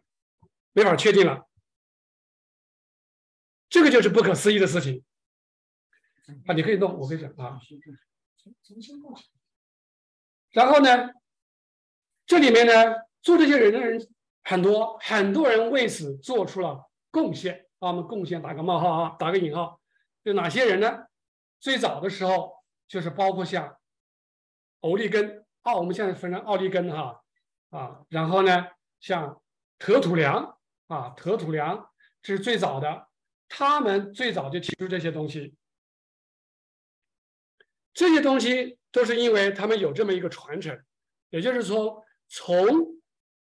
[0.71, 1.47] 没法确定了。
[3.69, 5.05] 这个就是不可思议的事情
[6.47, 6.55] 啊！
[6.55, 7.61] 你可以弄，我可以讲啊。
[10.49, 11.11] 然后呢，
[12.25, 12.73] 这里面呢，
[13.21, 17.89] 做这些人的人很多，很多人为此做出了贡献啊。
[17.89, 19.79] 我们贡献打个冒号啊，打个引号。
[20.23, 21.05] 有哪些人呢？
[21.59, 22.55] 最早的时候
[22.87, 23.77] 就是包括像
[24.79, 27.21] 欧利根，奥，我们现在分成奥利根哈
[27.69, 28.01] 啊。
[28.09, 28.67] 然后呢，
[28.99, 29.41] 像
[29.77, 33.07] 特土良啊，特土良这是最早的，
[33.47, 35.55] 他们最早就提出这些东西。
[37.93, 40.81] 这些东西都是因为他们有这么一个传承，
[41.29, 42.65] 也就是说，从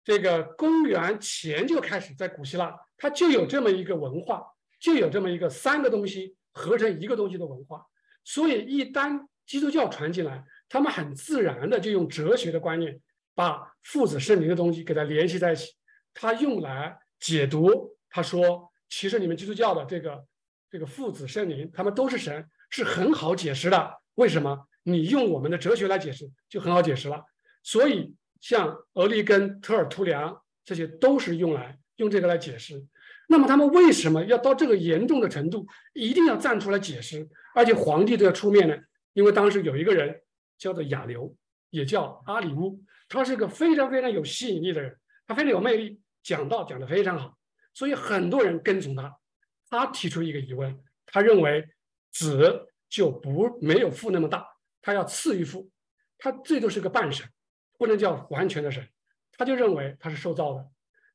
[0.04, 4.46] 这个公元前就开始，在古希腊，它就有这么一个文化，
[4.80, 7.84] 就有这么一个三个东西合成一个东西的文化。
[8.24, 13.02] 所以，一旦基督教传进来，他们很自然的就用哲学的观念，
[13.34, 15.74] 把父子圣灵的东西给它联系在一起。
[16.14, 20.26] 他用来解读，他说：“其实你们基督教的这个
[20.70, 24.02] 这个父子圣灵，他们都是神，是很好解释的。
[24.16, 24.68] 为什么？
[24.84, 27.24] 你用我们的哲学来解释，就很好解释了。
[27.64, 32.84] 所以，像俄利根、特尔图良，这些都是用来用这个来解释。
[33.30, 38.76] 那么，他们为什么要到这个严重的程度，一定要站出来解释，而且皇帝都要出面呢？
[39.14, 40.22] 因为当时有一个人
[40.58, 41.34] 叫做亚流，
[41.70, 47.38] 也叫阿里乌，他是个非常非常有吸引力的人。”他非常有魅力，讲道讲得非常好，
[47.72, 49.16] 所以很多人跟从他。
[49.70, 51.64] 他提出一个疑问，他认为
[52.12, 54.44] 子就不没有父那么大，
[54.82, 55.70] 他要次于父，
[56.18, 57.28] 他最多是个半神，
[57.78, 58.84] 不能叫完全的神。
[59.38, 60.68] 他就认为他是受造的。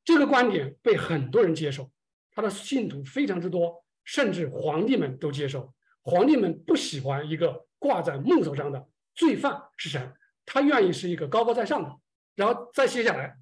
[0.05, 1.91] 这个观点被很多人接受，
[2.31, 5.73] 他的信徒非常之多，甚至皇帝们都接受。
[6.03, 10.13] 皇帝们不喜欢一个挂在木头上的罪犯是神，
[10.45, 11.93] 他愿意是一个高高在上的。
[12.35, 13.35] 然后再接下来。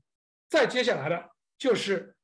[0.50, 2.16] 再接下来的就是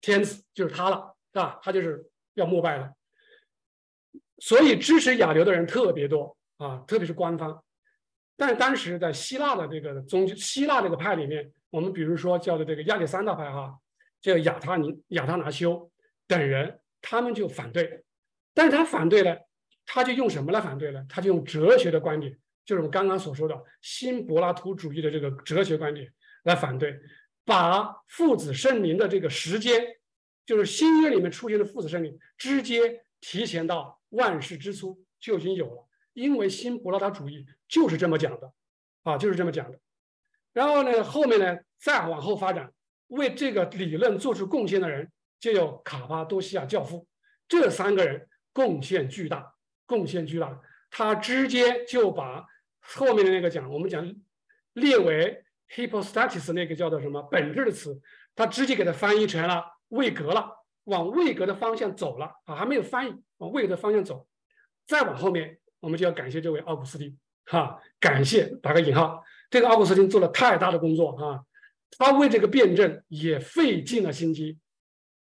[0.00, 1.60] 天子，就是他了，是吧？
[1.62, 2.92] 他就是要膜拜了。
[4.38, 7.62] 所以支持亚流的人特别多啊，特别是官方。
[8.36, 13.78] 但是当时在希腊的这个宗希腊这个派里面，我们比如说叫的这个亚历山大派哈，
[14.20, 15.90] 叫亚他尼亚他拿修
[16.28, 18.04] 等人，他们就反对。
[18.52, 19.34] 但是他反对呢，
[19.86, 21.02] 他就用什么来反对呢？
[21.08, 26.12] 他就用哲学的观点，就是我们刚刚所说的新柏拉图主义的这个哲学观点。
[26.44, 27.00] 来反对，
[27.44, 29.80] 把父子圣灵的这个时间，
[30.44, 35.88] 就是新约里面出现的父子圣灵，直接提前到万事之初就已经有了。
[36.12, 38.52] 因为新柏拉图主义就是这么讲的，
[39.04, 39.78] 啊，就是这么讲的。
[40.52, 42.72] 然后呢，后面呢，再往后发展，
[43.08, 45.10] 为这个理论做出贡献的人，
[45.40, 47.06] 就有卡巴多西亚教父，
[47.48, 49.54] 这三个人贡献巨大，
[49.86, 50.60] 贡献巨大。
[50.90, 52.44] 他直接就把
[52.80, 54.14] 后面的那个讲，我们讲
[54.74, 55.44] 列为。
[55.74, 57.98] hypostasis 那个叫做什么本质的词，
[58.36, 60.46] 他直接给它翻译成了位格了，
[60.84, 64.28] 往位格的方向走了啊，还没有翻译往位格的方向走，
[64.86, 71.44] 再往后面我们就要感谢这位奥古斯丁哈，感谢打个引号，这个奥古斯丁做了太大的工作啊，
[71.98, 74.58] 他为这个辩证也费尽了心机。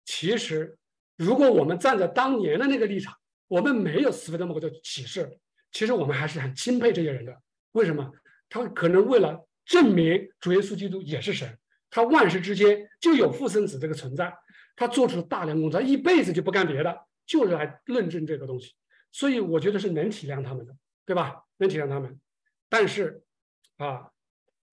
[0.04, 0.76] 其实，
[1.16, 3.14] 如果我们站在当年的那个立场，
[3.48, 5.38] 我们没有斯菲德摩格的启示，
[5.70, 7.38] 其实我们还是很钦佩这些人的。
[7.72, 8.10] 为什么？
[8.48, 9.46] 他可能为了。
[9.66, 11.58] 证明主耶稣基督也是神，
[11.88, 14.30] 他万事之间就有父生子这个存在，
[14.76, 18.74] 他做出了大量工作，一辈子就不干别的，就是来论证这个东西。
[19.10, 21.44] 所以我觉得是能体谅他们的，对吧？
[21.56, 22.20] 能体谅他们。
[22.68, 23.22] 但是
[23.78, 24.10] 啊，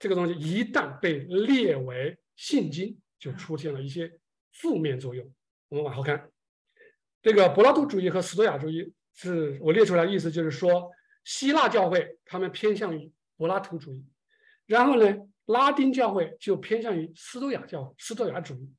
[0.02, 4.12] 这个东西一旦被列为信经，就出现了一些
[4.52, 5.32] 负面作用。
[5.70, 6.32] 我们往后看，
[7.22, 10.90] 这个柏拉图主义和斯多亚主义是我列出来的意思，就是说
[11.24, 14.04] 希腊教会他们偏向于柏拉图主义。
[14.66, 18.74] 然后呢，拉丁教会就偏向于斯多亚教、斯多亚主义，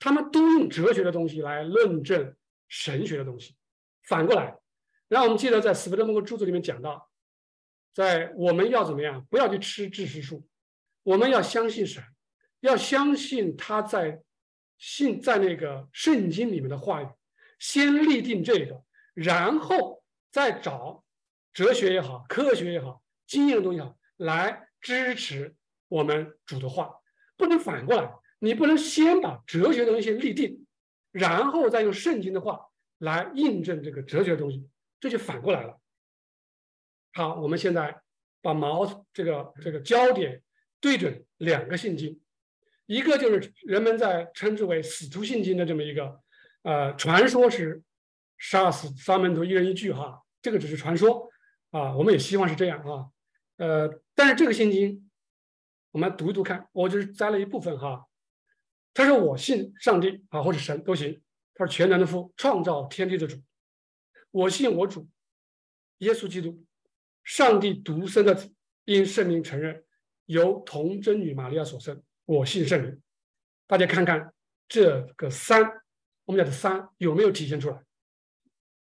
[0.00, 2.34] 他们都用哲学的东西来论证
[2.66, 3.54] 神学的东西。
[4.02, 4.56] 反过来，
[5.06, 7.08] 然后我们记得在斯皮德摩格著作里面讲到，
[7.92, 9.24] 在我们要怎么样？
[9.30, 10.44] 不要去吃知识树，
[11.04, 12.02] 我们要相信神，
[12.58, 14.20] 要相信他在
[14.76, 17.08] 信在那个圣经里面的话语，
[17.60, 18.82] 先立定这个，
[19.14, 21.04] 然后再找
[21.52, 24.68] 哲学也好、科学也好、经验的东西好来。
[24.84, 25.54] 支持
[25.88, 26.94] 我们主的话，
[27.38, 28.12] 不能反过来。
[28.38, 30.66] 你不能先把哲学的东西立定，
[31.10, 32.66] 然后再用圣经的话
[32.98, 34.68] 来印证这个哲学的东西，
[35.00, 35.80] 这就反过来了。
[37.14, 37.98] 好，我们现在
[38.42, 40.42] 把矛这个这个焦点
[40.84, 42.20] 对准两个信经，
[42.84, 46.20] 一个就是人们在称之为使徒信经的这么一个，
[46.60, 47.82] 呃，传说是
[48.36, 51.30] 杀死三门徒一人一句哈，这个只是传说
[51.70, 53.08] 啊，我们也希望是这样啊。
[53.56, 55.10] 呃，但是这个信经，
[55.90, 58.04] 我们读一读看，我就是摘了一部分哈。
[58.92, 61.18] 他说：“我信上帝啊，或者神都行。
[61.54, 63.38] 他说全能的父，创造天地的主。
[64.30, 65.08] 我信我主
[65.98, 66.62] 耶稣基督，
[67.24, 68.52] 上帝独生的子，
[68.84, 69.82] 因圣灵承认，
[70.26, 72.02] 由童真女玛利亚所生。
[72.24, 73.02] 我信圣灵。
[73.66, 74.32] 大家看看
[74.68, 75.62] 这个三，
[76.24, 77.82] 我们讲的三有没有体现出来？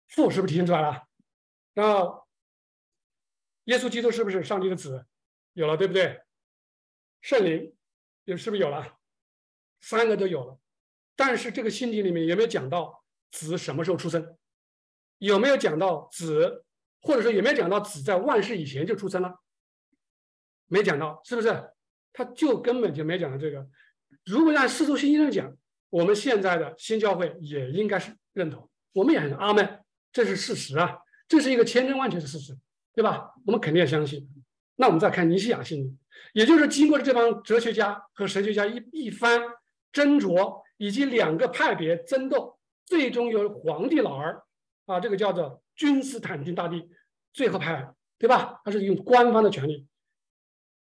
[0.08, 1.06] 父是不是体现出来了？
[1.74, 2.24] 然后。
[3.66, 5.04] 耶稣基督是不是上帝的子？
[5.54, 6.22] 有了，对不对？
[7.20, 7.74] 圣灵
[8.22, 8.96] 有是不是有了？
[9.80, 10.60] 三个都有了。
[11.16, 14.38] 但是这个信经里面有没有讲到子什么时候出生？
[15.18, 16.64] 有没有讲到子，
[17.00, 19.36] 或者说有没有讲到子在万世以前就出生了？
[20.68, 21.48] 没讲到，是不是？
[22.12, 23.66] 他就根本就没讲到这个。
[24.24, 25.56] 如果按世俗信经上讲，
[25.90, 29.80] 我们现在的新教会也应该是认同，我们也很阿门。
[30.12, 30.98] 这是事实啊，
[31.28, 32.56] 这是一个千真万确的事实，
[32.94, 33.34] 对吧？
[33.44, 34.26] 我们肯定要相信。
[34.76, 35.98] 那我们再看尼西亚信，
[36.32, 39.40] 也就是经过了这帮哲学家和神学家一一番
[39.92, 44.42] 斟酌，以及两个派别争斗，最终由皇帝老儿
[44.86, 46.88] 啊，这个叫做君士坦丁大帝
[47.34, 48.60] 最后派来的，对吧？
[48.64, 49.86] 他是用官方的权利，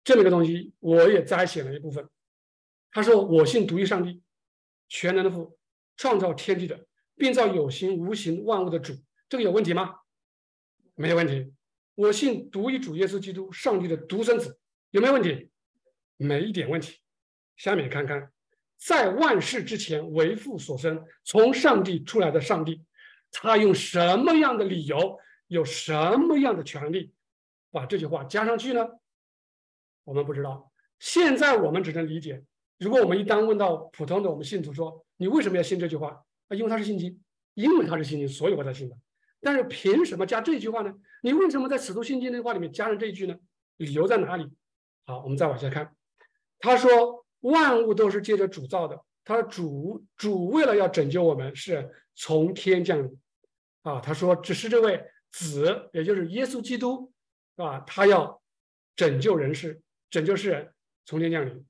[0.04, 2.08] 这么一个东西，我也摘写了一部分。
[2.90, 4.20] 他说：“我信独一上帝，
[4.88, 5.58] 全能的父，
[5.96, 6.86] 创造天地的，
[7.16, 8.94] 并造有形无形万物的主。
[9.28, 10.00] 这个有问题吗？
[10.94, 11.52] 没有问题。
[11.94, 14.58] 我信独一主耶稣基督，上帝的独生子，
[14.90, 15.50] 有没有问题？
[16.16, 17.00] 没一点问题。
[17.56, 18.32] 下面看看，
[18.76, 22.82] 在万事之前为父所生，从上帝出来的上帝，
[23.30, 27.12] 他用什么样的理由，有什么样的权利，
[27.70, 28.86] 把这句话加上去呢？
[30.04, 30.72] 我们不知道。
[30.98, 32.42] 现在我们只能理解。”
[32.78, 36.56] 如果我们一旦问到普通的我们信徒说你为什么要信这句话啊？
[36.56, 37.20] 因为他是信经，
[37.54, 38.96] 因为他是信经，所以我才信的。
[39.40, 40.92] 但是凭什么加这句话呢？
[41.22, 43.36] 你为什么在使徒信经的话里面加上这一句呢？
[43.76, 44.50] 理由在哪里？
[45.06, 45.94] 好，我们再往下看。
[46.58, 49.00] 他说万物都是借着主造的。
[49.24, 53.18] 他说主主为了要拯救我们，是从天降临。
[53.82, 57.12] 啊，他说只是这位子，也就是耶稣基督，
[57.56, 58.42] 啊，他要
[58.96, 59.80] 拯救人世，
[60.12, 60.72] 拯救世人，
[61.06, 61.66] 从天降临。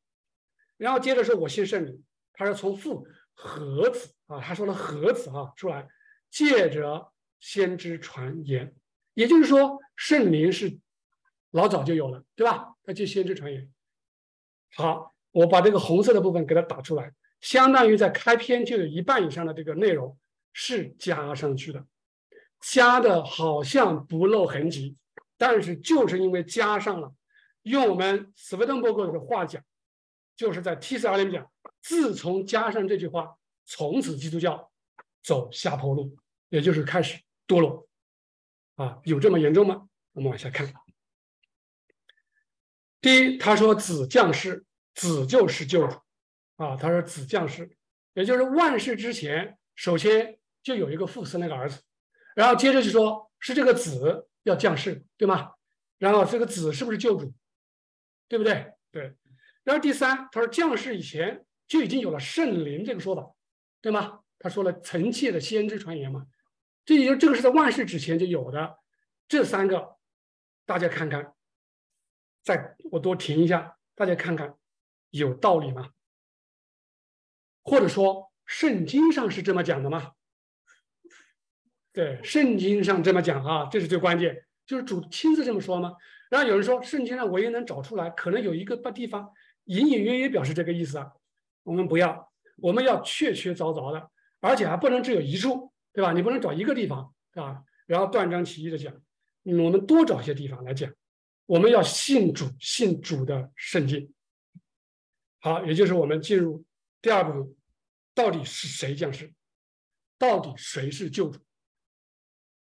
[0.77, 2.03] 然后接着说，我信圣灵。
[2.33, 5.87] 他说从父和子啊，他说了和子啊出来，
[6.29, 8.75] 借着先知传言，
[9.15, 10.81] 也就是说圣灵是
[11.53, 12.75] 老早就有了，对吧？
[12.83, 13.71] 他借先知传言。
[14.75, 20.19] 好，我把这个红色的部分给它打出来，相当于在开篇就有一半以上的这个内容
[20.53, 21.87] 是加上去的，
[22.61, 24.97] 加的好像不露痕迹，
[25.37, 27.15] 但是就是因为加上了，
[27.63, 29.63] 用我们斯威登伯格的话讲。
[30.35, 34.73] 就是在 T 四二里面讲，自从加上这句话，从此基督教
[35.23, 36.17] 走下坡路，
[36.49, 37.87] 也就是开始堕落
[38.77, 39.87] 啊，有这么严重吗？
[40.13, 40.73] 我们往下看。
[43.01, 46.01] 第一，他说子降世，子就是救主
[46.57, 46.77] 啊。
[46.77, 47.77] 他说子降世，
[48.15, 51.83] 也就是万事之前，首先就有一个父生那个儿子，
[52.35, 55.53] 然后接着就说是这个子要降世，对吗？
[55.99, 57.33] 然后这个子是不是救主？
[58.33, 58.73] 对不对？
[58.91, 59.15] 对。
[59.63, 63.31] 然后第三，他说降世以前就已经有了圣灵这个说法，
[63.83, 64.21] 对吗？
[64.39, 66.27] 他说了臣妾的先知传言嘛，
[66.87, 68.79] 这也就这个是在万世之前就有的。
[69.29, 69.99] 这三个，
[70.65, 71.35] 大家看看，
[72.43, 74.57] 再我多停一下，大家看看
[75.11, 75.91] 有道理吗？
[77.63, 80.13] 或者说圣经上是这么讲的吗？
[81.93, 85.93] 对，圣经上这么讲啊，这是最关键，就是主亲自这么说吗？
[86.33, 89.31] 然后有人说圣经上唯一能找出来，可能有一个地方。
[89.65, 91.13] 隐隐约约表示这个意思啊，
[91.63, 96.15] 我们不要，我们要确确凿凿的，而且还不能只有一处，对吧？
[96.15, 97.63] 你不能找一个地方，对吧？
[97.85, 98.91] 然后断章取义的讲，
[99.43, 100.91] 我们多找一些地方来讲，
[101.45, 104.11] 我们要信主，信主的圣经。
[105.41, 106.65] 好，也就是我们进入
[107.03, 107.55] 第二部分，
[108.15, 109.31] 到底是谁降世？
[110.19, 111.39] 到底谁是救主？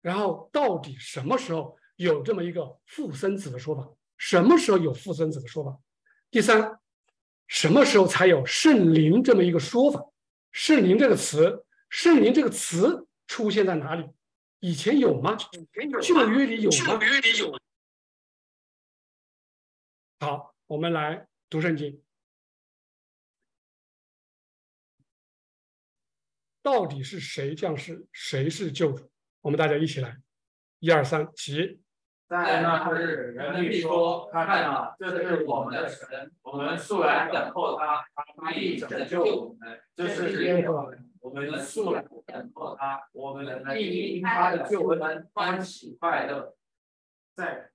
[0.01, 3.85] 然后到底什么时候有这么一个父生子的说法？
[4.17, 5.77] 什么时候有父生子的说法？
[6.31, 6.79] 第三。
[7.47, 9.99] 什么时候才有圣灵这么一个说法？
[10.51, 14.07] 圣灵这个词，圣灵这个词出现在哪里？
[14.59, 15.35] 以前有吗？
[15.35, 17.03] 旧约里有吗？
[17.03, 17.59] 约里有。
[20.19, 22.01] 好，我们来读圣经。
[26.61, 28.07] 到底是谁降世？
[28.13, 29.09] 谁是救主？
[29.41, 30.21] 我们大家一起来，
[30.77, 31.81] 一二三，起。
[32.29, 39.79] 在那日，人必说：“看啊，这是我们的神，我们素来等候他，他必拯救我们。
[39.95, 46.53] 这是耶和华，我们素来等候他，我们必因他的救恩欢喜快乐。”
[47.35, 47.71] 在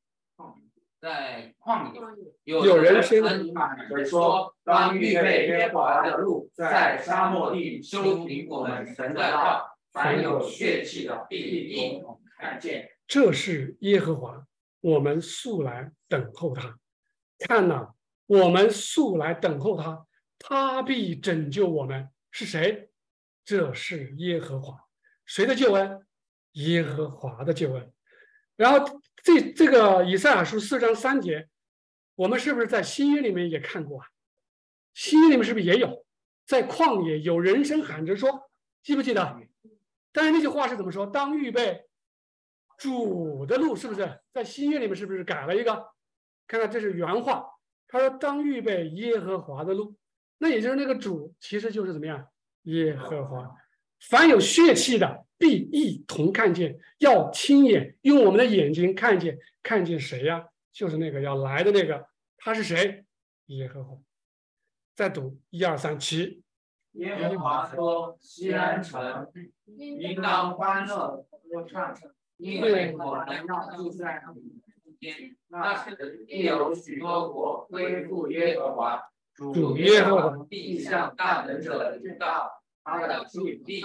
[1.00, 1.92] 在旷
[2.44, 9.76] 野，有人声喊说：“当预备耶和华的路，在沙漠地修平我们神的道。
[9.90, 14.46] 凡有血气的，必一同看见。”这是耶和华，
[14.80, 16.78] 我们素来等候他。
[17.38, 17.94] 看呐，
[18.26, 20.06] 我们素来等候他，
[20.38, 22.08] 他必拯救我们。
[22.30, 22.90] 是谁？
[23.44, 24.76] 这是耶和华。
[25.26, 26.06] 谁的救恩？
[26.52, 27.92] 耶和华的救恩。
[28.56, 31.48] 然后这这个以赛亚书四章三节，
[32.14, 34.06] 我们是不是在新约里面也看过啊？
[34.94, 36.06] 新约里面是不是也有？
[36.46, 38.50] 在旷野有人声喊着说，
[38.82, 39.40] 记不记得？
[40.12, 41.06] 但是那句话是怎么说？
[41.06, 41.84] 当预备。
[42.78, 44.94] 主的路是不是在新约里面？
[44.94, 45.86] 是不是改了一个？
[46.46, 47.46] 看看这是原话，
[47.88, 49.96] 他说：“当预备耶和华的路。”
[50.38, 52.28] 那也就是那个主，其实就是怎么样？
[52.64, 53.56] 耶和华，
[54.08, 60.46] 凡有血气的，必一同看见，要亲眼用我们的眼睛看见，看见谁呀？
[60.72, 62.06] 就是那个要来的那个，
[62.36, 63.04] 他是谁？
[63.46, 63.96] 耶和华。
[64.94, 66.42] 再读一二三七。
[66.92, 69.28] 耶和华说：“西安城
[69.76, 71.94] 应当欢乐歌唱，
[72.36, 75.36] 因为我们要住在你们中间。
[75.48, 79.02] 那时必有许多国归附耶和华，
[79.34, 83.82] 主耶和华必向大能者知道。”他的主必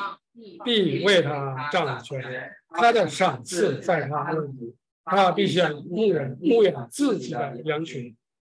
[0.65, 4.75] 必为他掌权，他的赏赐在他那里，
[5.05, 8.13] 他必向牧人牧养自己的羊群。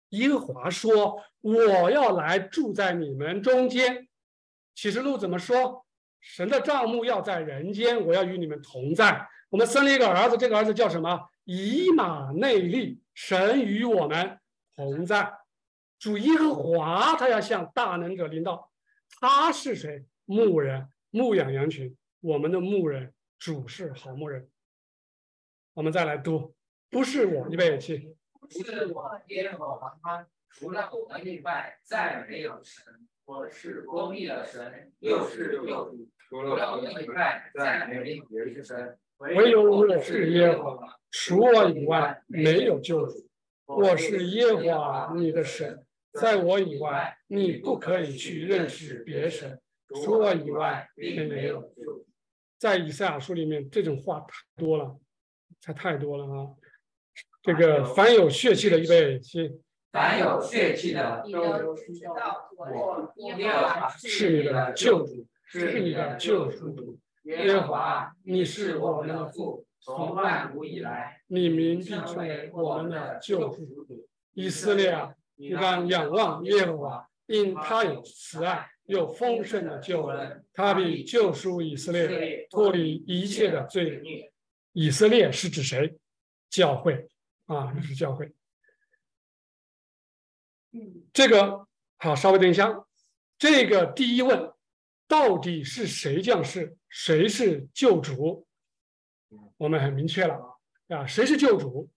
[0.09, 4.07] 耶和华说：“我要来住在你们中间。”
[4.73, 5.85] 启示录怎么说？
[6.19, 9.27] 神的帐幕要在人间，我要与你们同在。
[9.51, 11.29] 我们生了一个儿子，这个儿子叫什么？
[11.43, 12.99] 以马内利。
[13.13, 14.39] 神与我们
[14.73, 15.39] 同在。
[15.99, 18.71] 主耶和华他要向大能者领导。
[19.19, 20.05] 他是谁？
[20.23, 24.49] 牧人牧养羊群，我们的牧人主是好牧人。
[25.73, 26.55] 我们再来读，
[26.89, 32.85] 不是我预备起，不是我耶和华，除了我以外再没有神。
[33.25, 38.97] 我是公义的神，又是救主，除了我以外再没有别的神。
[39.21, 43.29] 唯有我是耶和华，除我以外没有救主。
[43.65, 49.61] 我是耶和华你的神，在我以外你不可以去认识别神。
[50.03, 51.71] 除我以外，并没有。
[52.57, 54.97] 在以赛亚书里面，这种话太多了，
[55.59, 56.47] 才太多了啊！
[57.43, 59.51] 这个凡有血气的预备起，
[59.91, 66.97] 凡有血气的都知道我耶和华是你的救主，是你的救赎主。
[67.23, 74.07] 耶和华，你是我们的父，从万古以来，你名必成为我们的救赎主。
[74.33, 78.67] 以色列啊，你当仰望耶和华，因他有慈爱。
[78.85, 84.33] 有丰盛的救恩，他必救赎以色列，脱离一切的罪孽。
[84.73, 85.97] 以色列是指谁？
[86.49, 87.07] 教会
[87.45, 88.33] 啊，那是教会。
[91.13, 91.67] 这个
[91.99, 92.83] 好，稍微等一下。
[93.37, 94.51] 这个第一问，
[95.11, 96.77] 到底是谁降世？
[96.87, 98.47] 谁是救主？
[99.57, 100.35] 我们很明确了
[100.87, 101.89] 啊啊，谁是救主？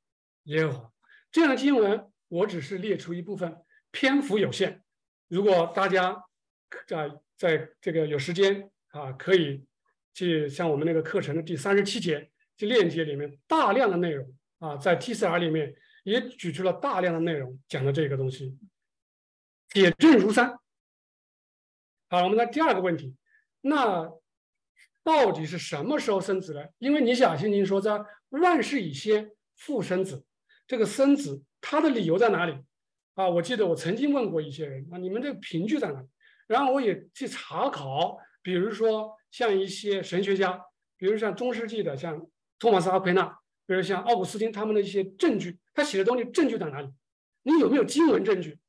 [0.45, 0.93] 耶和华。
[1.31, 3.57] 这样的经文，我只是列出一部分，
[3.93, 4.83] 篇幅有限。
[5.29, 6.25] 如果大家。
[6.89, 9.65] 在在这个有时间啊，可以
[10.13, 18.59] 去像我们那个课程的第三十七节这链接里面大量的内容啊，在 TCR 里面也举出了大量的内容讲的这个东西，
[19.69, 20.59] 铁证如山。
[22.15, 23.13] 好，我们的第二个问题，
[23.61, 24.09] 那
[25.03, 26.65] 到底是什么时候生子呢？
[26.79, 30.25] 因为你想，听您说在万事以先父生子，
[30.65, 32.57] 这个生子他的理由在哪里
[33.15, 33.29] 啊？
[33.29, 36.07] 我记得我曾经问过一些人啊，你们这个凭据在哪里？
[36.47, 40.63] 然后我也去查考，比如说像一些神学家，
[40.97, 42.25] 比如像中世纪的像
[42.61, 43.27] 托马斯阿奎那，
[43.67, 46.89] 比如像奥古斯丁他们的一些证据，他写的东西证据在哪里？
[47.43, 48.61] 你有没有经文证据？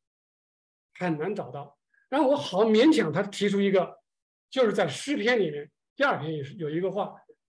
[0.95, 1.74] 很难找到。
[2.09, 3.99] 然后我好勉强他提出一个，
[4.49, 7.13] 就是在诗篇里面第二篇也是有一个话，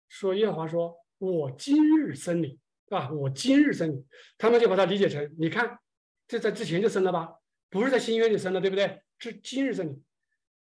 [0.10, 3.10] 说耶和华说：“我今日生你，啊？
[3.12, 4.06] 我今日生你。”
[4.38, 5.80] 他们就把它理解成，你看
[6.28, 7.36] 这在之前就生了吧？
[7.70, 9.02] 不是在新约里生的，对不对？
[9.18, 10.02] 是今日生你。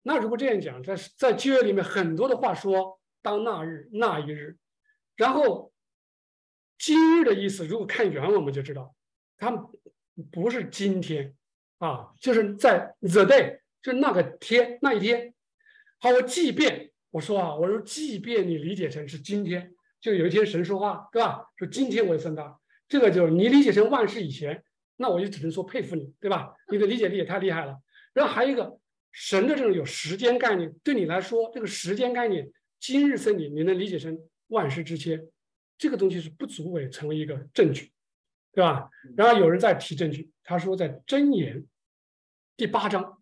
[0.03, 4.57] 那如果这样讲，在在旧约里面很多的话说当那日那一日，
[5.16, 5.72] 然后
[6.78, 8.95] 今日的意思，如果看原文我们就知道，
[9.37, 9.51] 它
[10.31, 11.35] 不是今天
[11.78, 15.35] 啊，就是在 the day，就那个天那一天。
[15.99, 21.45] 好，我即便我说啊，我说即便你理解成是今天，就有一天神说话，对吧？
[21.57, 22.59] 说今天我生他，
[22.89, 24.62] 这个就是你理解成万事以前，
[24.97, 26.55] 那我就只能说佩服你，对吧？
[26.70, 27.78] 你的理解力也太厉害了。
[28.12, 28.78] 然后还有一个。
[29.12, 34.16] 神的这种有时间概念，对你来说，这个时间概念，今日生你，你能理解成
[34.47, 35.20] 万事之间，
[35.76, 37.91] 这个东西是不足为成为一个证据，
[38.53, 38.89] 对吧？
[39.16, 41.66] 然后有人在提证据，他说在箴言
[42.57, 43.20] 第八章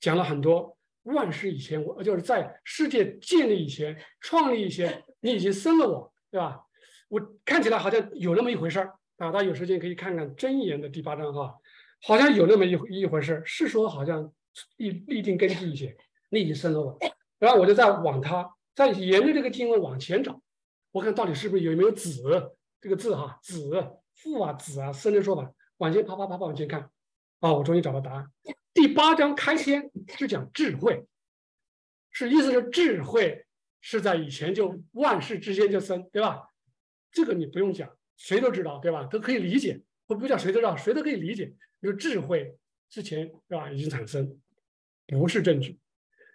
[0.00, 6.62] 讲了很多万事以前，我就是在世界建立以前、创立以前，你已经生了我，对吧？
[7.08, 11.54] 我看起来好像有那么一回事儿啊，大家有时间可以看看真言的第八章哈，
[12.02, 14.32] 好像有那么一一回事儿，是说好像。
[14.78, 15.96] 立立定根据一些，
[16.28, 16.98] 你已经生了我，
[17.38, 20.42] 然后我就在往他，再沿着这个经文往前找，
[20.90, 22.20] 我看到底是不是有没有子
[22.80, 23.70] 这个字哈，子
[24.12, 26.90] 父啊子啊生的说法，往前爬爬爬爬往前看，
[27.38, 28.26] 啊，我终于找到答案。
[28.72, 31.04] 第八章开篇是讲智慧，
[32.10, 33.44] 是意思是智慧
[33.80, 36.48] 是在以前就万事之间就生，对吧？
[37.10, 39.04] 这个你不用讲，谁都知道，对吧？
[39.04, 41.52] 都可以理解，我不讲谁都知道，谁都可以理解，
[41.82, 42.56] 就智慧。
[42.88, 43.70] 之前是吧？
[43.70, 44.36] 已经产生，
[45.06, 45.78] 不是证据。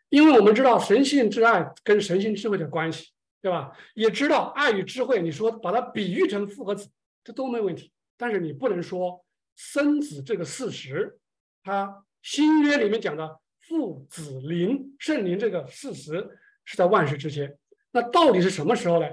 [0.09, 3.11] 因为我们知道神性之爱跟神性智慧的关系，
[3.41, 3.71] 对吧？
[3.93, 6.89] 也知道爱与智慧，你说把它比喻成复合子，
[7.23, 7.91] 这都没问题。
[8.17, 9.25] 但是你不能说
[9.55, 11.17] 生子这个事实，
[11.63, 17.55] 它新约里面讲的父子灵圣灵这个事实是在万事之前。
[17.91, 19.07] 那到底是什么时候呢？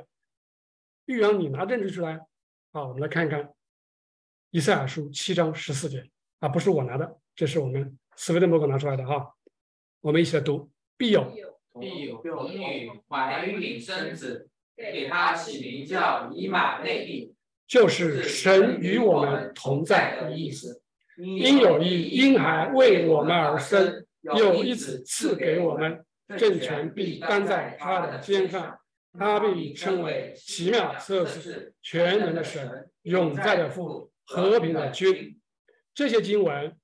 [1.05, 2.19] 玉阳，你拿证据出来。
[2.73, 3.53] 好，我们来看一看
[4.51, 6.09] 以赛亚书七章十四节
[6.39, 9.35] 啊，不是我拿的，这是我们斯威登伯格拿出来的哈。
[10.01, 11.31] 我们一起来读：必有
[11.79, 17.35] 必有童女怀孕生子，给他起名叫以马内利，
[17.67, 20.82] 就是神与我们同在的意思。
[21.23, 26.05] 因有一婴孩为我们而生，有一子赐给我们，
[26.37, 28.79] 政权必担在他的肩上。
[29.19, 35.39] 他被称为奇妙测试全能的神、永在的父、和平的君。
[35.95, 36.75] 这些经文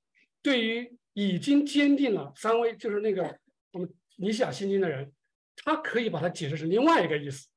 [0.42, 3.38] 对于已经坚定了三位，就是那个
[3.72, 5.10] 我们尼西亚心经的人，
[5.56, 7.48] 他可以把它解释成另外一个意思。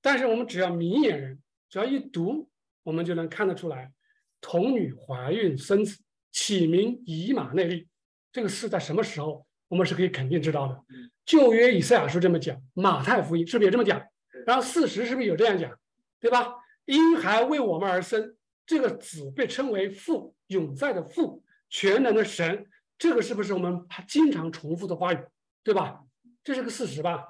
[0.00, 2.48] 但是我们只要明眼人，只要一读，
[2.82, 3.92] 我们就能看得出来：
[4.40, 6.02] 童女怀孕生子，
[6.34, 7.88] 起名以马内利。
[8.32, 9.46] 这个是在什么时候？
[9.68, 10.78] 我们是可以肯定知道的。
[11.24, 14.00] 旧约以赛亚书这么讲，马太福音是不是也这么讲？
[14.46, 15.72] 然后事实是不是有这样讲，
[16.20, 16.54] 对吧？
[16.84, 22.66] 婴孩为我们而生，这个子被称为父，永在的父，全能的神，
[22.98, 25.18] 这个是不是我们经常重复的话语，
[25.62, 26.04] 对吧？
[26.44, 27.24] 这是个事实吧？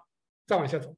[0.46, 0.94] 再往下走，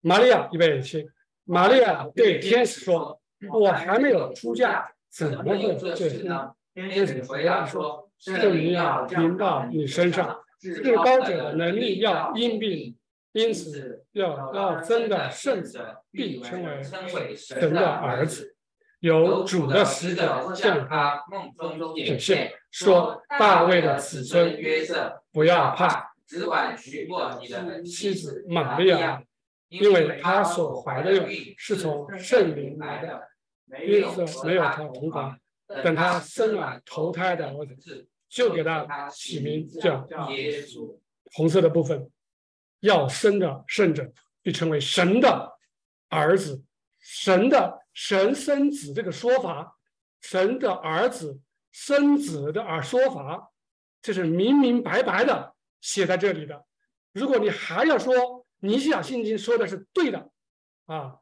[0.00, 1.08] 玛利亚预备起，
[1.44, 3.20] 玛利亚对天使说
[3.50, 12.96] ：“我还没有出嫁，怎么会这事呢？”天使回答说：“圣灵要临到你身上，至高者的能力要因病。”
[13.32, 18.56] 因此，要要真的圣者必称为神的儿子，
[19.00, 29.22] 有主的使者向他梦中显现，说：“大卫的子孙约瑟，不要怕，只管娶过你的妻子玛利亚，
[29.68, 33.28] 因为他所怀的孕是从圣灵来的。
[33.82, 35.38] 约瑟没有他同房，
[35.84, 40.98] 等他生了投胎的儿子，就给他起名叫耶稣。
[41.32, 42.10] 红色的部分。”
[42.80, 45.58] 要生的圣者被称为神的
[46.10, 46.62] 儿子，
[47.00, 49.76] 神的神生子这个说法，
[50.20, 51.40] 神的儿子
[51.72, 53.50] 生子的儿说法，
[54.00, 56.64] 这是明明白白的写在这里的。
[57.12, 60.30] 如果你还要说尼西亚信经说的是对的
[60.86, 61.16] 啊，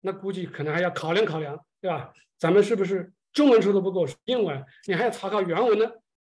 [0.00, 2.12] 那估计可能还要考量考量，对吧？
[2.38, 5.86] 咱们是不是中文说的不够，英文你还要查考原文呢？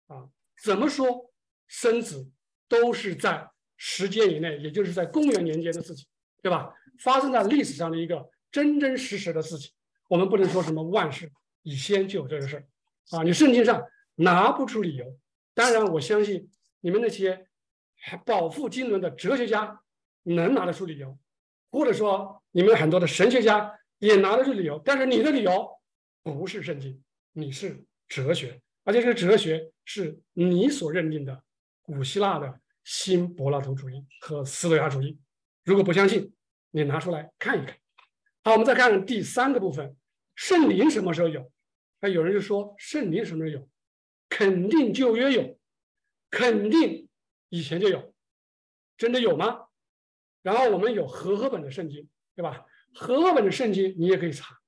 [0.06, 0.24] 啊，
[0.62, 1.30] 怎么说
[1.66, 2.30] 生子
[2.66, 3.46] 都是在。
[3.84, 6.06] 时间以内，也就是在公元年间的事情，
[6.40, 6.72] 对吧？
[7.00, 9.72] 发生在历史上的一个真真实实的事情，
[10.08, 11.28] 我们不能说什么万事
[11.62, 12.64] 以先就有这个事儿
[13.10, 13.24] 啊！
[13.24, 13.82] 你圣经上
[14.14, 15.04] 拿不出理由。
[15.52, 16.48] 当然，我相信
[16.80, 17.48] 你们那些
[18.24, 19.80] 饱腹经纶的哲学家
[20.22, 21.18] 能拿得出理由，
[21.72, 24.80] 或者说你们很多的神学家也拿得出理由。
[24.84, 25.68] 但是你的理由
[26.22, 27.02] 不是圣经，
[27.32, 31.42] 你是哲学，而且这个哲学是你所认定的
[31.82, 32.60] 古希腊的。
[32.84, 35.16] 新柏拉图主义和斯多亚主义，
[35.62, 36.34] 如果不相信，
[36.72, 37.78] 你拿出来看一看。
[38.42, 39.96] 好，我们再看第三个部分：
[40.34, 41.48] 圣灵什么时候有？
[42.00, 43.70] 那有人就说圣灵什么时候有？
[44.28, 45.56] 肯定旧约有，
[46.28, 47.08] 肯定
[47.50, 48.12] 以前就有，
[48.96, 49.66] 真的有吗？
[50.42, 52.66] 然后我们有和合本的圣经，对吧？
[52.94, 54.58] 和合本的圣经你也可以查，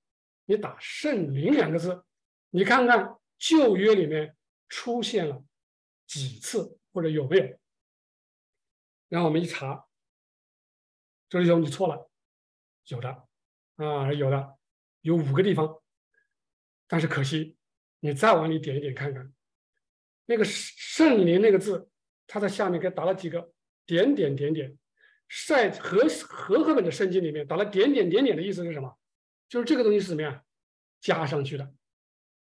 [0.46, 2.04] 你打“圣灵”两个字，
[2.50, 4.36] 你看看旧约里面
[4.68, 5.44] 出现了
[6.06, 7.58] 几次或者有没有？
[9.08, 9.86] 然后我们一查，
[11.28, 12.10] 周师兄，你错了，
[12.86, 13.26] 有的
[13.76, 14.56] 啊，有的，
[15.02, 15.82] 有五个地方，
[16.86, 17.56] 但是可惜，
[18.00, 19.32] 你再往里点一点看看，
[20.26, 21.88] 那个圣灵那个字，
[22.26, 23.52] 它在下面给打了几个
[23.86, 24.76] 点点点点，
[25.46, 28.98] 在和和合本的圣经里面打了点点点点的意思是什么？
[29.54, 30.44] 就是这个东西是怎么样
[30.98, 31.72] 加上去的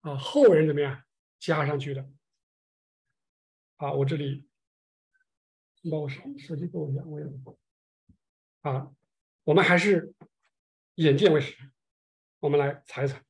[0.00, 0.16] 啊？
[0.16, 1.04] 后人怎么样
[1.38, 2.08] 加上去的？
[3.76, 4.48] 啊，我这里。
[5.90, 7.26] 帮我手手机给我一下，我也
[8.62, 8.94] 啊，
[9.44, 10.14] 我们还是
[10.94, 11.70] 眼见为实，
[12.38, 13.22] 我们来查一查。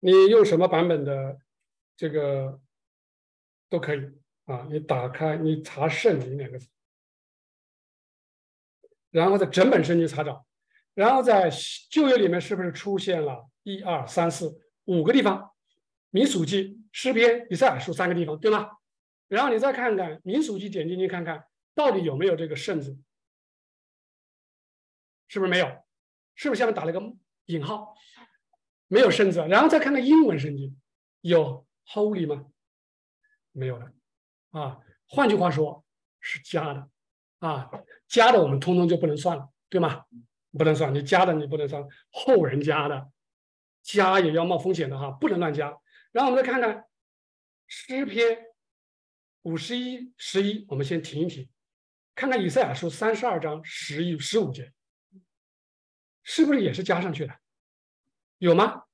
[0.00, 1.40] 你用什么版本的
[1.96, 2.60] 这个
[3.70, 6.68] 都可以啊，你打开你查“圣灵”两个字，
[9.08, 10.44] 然后在整本圣经查找，
[10.94, 11.50] 然后在
[11.90, 15.50] 旧约里面是不是出现了一二三四五个地方？
[16.10, 18.68] 民数记、诗篇、以赛亚书三个地方，对吗？
[19.28, 22.98] 然后你再看看民俗记，点进去看看到底有没有这个“圣”字，
[25.28, 25.66] 是不是没有？
[26.34, 27.00] 是不是下面打了个
[27.46, 27.94] 引号？
[28.88, 29.40] 没有“圣”字。
[29.48, 30.78] 然后再看看英文圣经，
[31.22, 32.44] 有 “Holy” 吗？
[33.52, 33.90] 没有了。
[34.50, 35.82] 啊，换句话说，
[36.20, 36.88] 是加的
[37.38, 37.70] 啊，
[38.06, 40.04] 加的我们通通就不能算了，对吗？
[40.58, 43.10] 不能算，你加的你不能算，后人加的
[43.82, 45.76] 加也要冒风险的哈，不能乱加。
[46.12, 46.84] 然后我们再看看
[47.66, 48.38] 诗篇
[49.42, 51.48] 五十一十一，我们先停一停，
[52.14, 54.72] 看看以赛亚书三十二章十一十五节，
[56.22, 57.34] 是不是也是加上去的？
[58.38, 58.84] 有吗？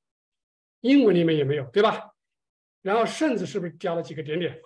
[0.80, 2.14] 英文里面也没有，对吧？
[2.82, 4.60] 然后甚至是不是加了几个点点？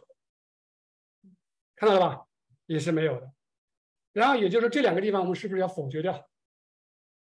[1.74, 2.26] 看到了吧？
[2.66, 3.32] 也是没有的。
[4.12, 6.28] 然后也就是这两个地方，我们是不是要否决掉？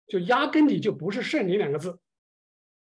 [0.08, 2.00] 就压根底就不是圣灵两个字，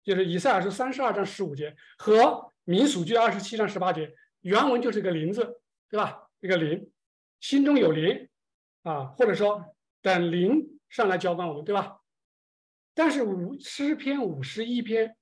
[0.03, 6.29] 就是以赛亚书三十二章十五节和民数记二十七章十八节，原文就是个灵字，对吧？
[6.41, 6.91] 一个灵，
[7.39, 8.27] 心中有灵
[8.83, 12.01] 啊，或者说等灵上来浇灌我们，对吧？
[12.93, 15.15] 但是五诗篇五十一篇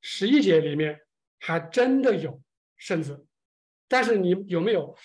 [0.00, 1.00] 十一节里面
[1.40, 2.40] 还真的有
[2.76, 3.26] 圣字，
[3.88, 4.96] 但是你有没有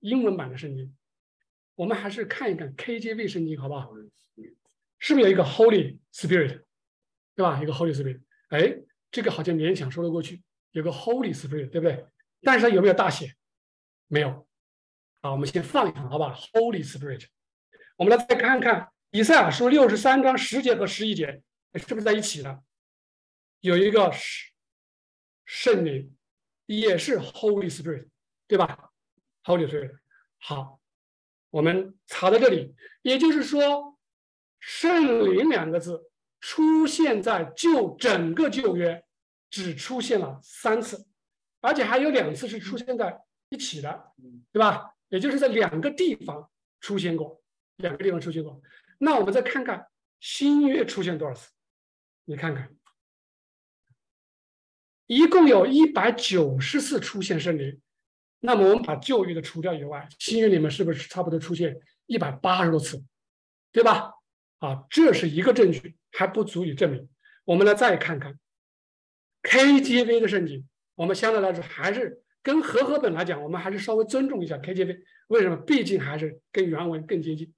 [0.00, 0.96] 英文版的圣经？
[1.74, 3.90] 我们还是看一看 KJV 圣经，好不好？
[4.98, 6.62] 是不是有一个 Holy Spirit，
[7.34, 7.62] 对吧？
[7.62, 8.78] 一个 Holy Spirit，哎，
[9.10, 10.42] 这个好像勉强说得过去，
[10.72, 12.06] 有个 Holy Spirit，对不对？
[12.42, 13.34] 但是它有没有大写？
[14.08, 14.46] 没有。
[15.22, 17.26] 好，我们先放一放，好吧？Holy Spirit，
[17.96, 21.42] 我们来再看看以赛亚书六十三章十节和十一节，
[21.74, 22.62] 是不是在一起的？
[23.60, 24.52] 有一个圣
[25.44, 26.16] 圣灵，
[26.66, 28.08] 也是 Holy Spirit，
[28.46, 28.90] 对吧
[29.44, 29.98] ？Holy Spirit，
[30.38, 30.80] 好。
[31.50, 33.95] 我们查到这里，也就是说
[34.66, 36.10] ，“圣灵”两个字
[36.40, 39.04] 出现在旧整个旧约，
[39.48, 41.06] 只出现了三次，
[41.60, 43.16] 而且还有两次是出现在
[43.48, 44.12] 一起的，
[44.50, 44.90] 对吧？
[45.08, 46.50] 也就是在两个地方
[46.80, 47.40] 出现过，
[47.76, 48.60] 两个地方出现过。
[48.98, 49.86] 那我们再看看
[50.18, 51.52] 新约出现多少次？
[52.24, 52.76] 你看看，
[55.06, 57.80] 一共有一百九十次出现圣灵。
[58.40, 63.00] 那么我们把旧约的除掉以外，新约里面是不是差不多出现一百八十多次，
[63.70, 64.12] 对吧？
[64.58, 67.08] 啊，这是一个证据，还不足以证明。
[67.44, 68.38] 我们来再看看
[69.42, 75.02] KJV 的圣经，我们相对来说还是跟和合本来讲，我们还是稍微尊重一下 KJV。
[75.28, 75.56] 为什么？
[75.56, 77.52] 毕竟还是跟原文更接近，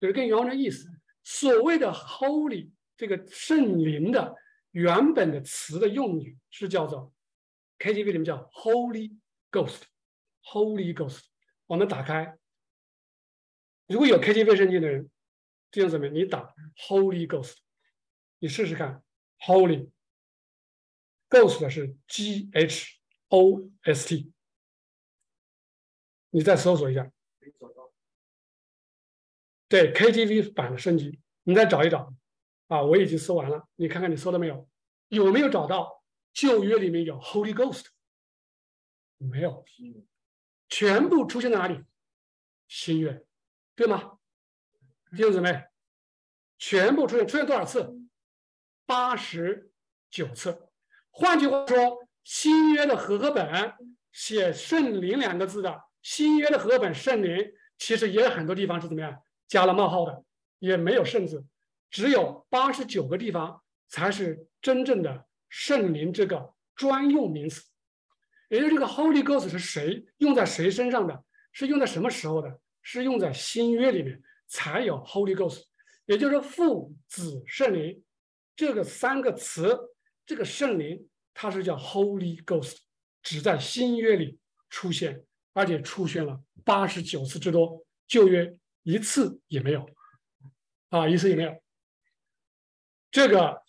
[0.00, 0.88] 就是跟原文的意思。
[1.22, 4.34] 所谓的 Holy 这个圣灵的
[4.70, 7.12] 原本的词的用语是叫做
[7.78, 9.16] KJV 里面叫 Holy
[9.50, 9.82] Ghost。
[10.44, 11.24] Holy Ghost，
[11.66, 12.38] 我们打开。
[13.86, 15.10] 如果有 KJV 圣经的人，
[15.70, 16.08] 这样怎么？
[16.08, 17.56] 你打 Holy Ghost，
[18.38, 19.04] 你试试看。
[19.40, 19.90] Holy
[21.28, 22.98] Ghost 是 G H
[23.28, 24.32] O S T，
[26.30, 27.12] 你再搜索一下。
[29.68, 32.14] 对 KTV 版的升级，你再找一找。
[32.68, 34.68] 啊，我已经搜完了，你看看你搜了没有？
[35.08, 36.02] 有没有找到
[36.32, 37.86] 旧约里面有 Holy Ghost？
[39.18, 39.64] 没有。
[40.68, 41.82] 全部出现在哪里？
[42.66, 43.24] 新约，
[43.74, 44.17] 对吗？
[45.16, 45.64] 弟兄姊妹，
[46.58, 47.96] 全部出现，出现多少次？
[48.84, 49.70] 八十
[50.10, 50.68] 九次。
[51.10, 53.74] 换句话说，新约的和合本
[54.12, 60.24] 写“圣灵”两个字的，新约的和合本“圣灵”其实也有很多地方是怎么样加了冒号的，
[60.58, 61.44] 也没有“圣”字，
[61.90, 67.64] 只有八十九个地方才是真正的“圣灵”这个专用名词。
[68.50, 71.24] 也就这个 Holy Ghost 是谁用在谁身上的？
[71.52, 72.60] 是用在什么时候的？
[72.82, 75.62] 是用在新约里面才有 Holy Ghost，
[76.06, 78.02] 也就是父子圣灵
[78.56, 79.78] 这个三个词，
[80.26, 82.78] 这个圣灵它是叫 Holy Ghost，
[83.22, 84.38] 只在新约里
[84.68, 89.88] 出现，而且出现了八十九次之多，旧约一次也没有，
[90.88, 91.54] 啊，一次也没有。
[93.10, 93.62] 这个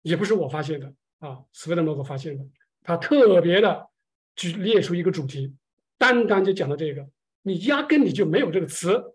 [0.00, 2.44] 也不是我发现的啊，斯威登伯格发现的，
[2.82, 3.90] 他特别的。
[4.36, 5.54] 举列出一个主题，
[5.96, 7.08] 单单就讲到这个，
[7.42, 9.13] 你压根你就没有这个词，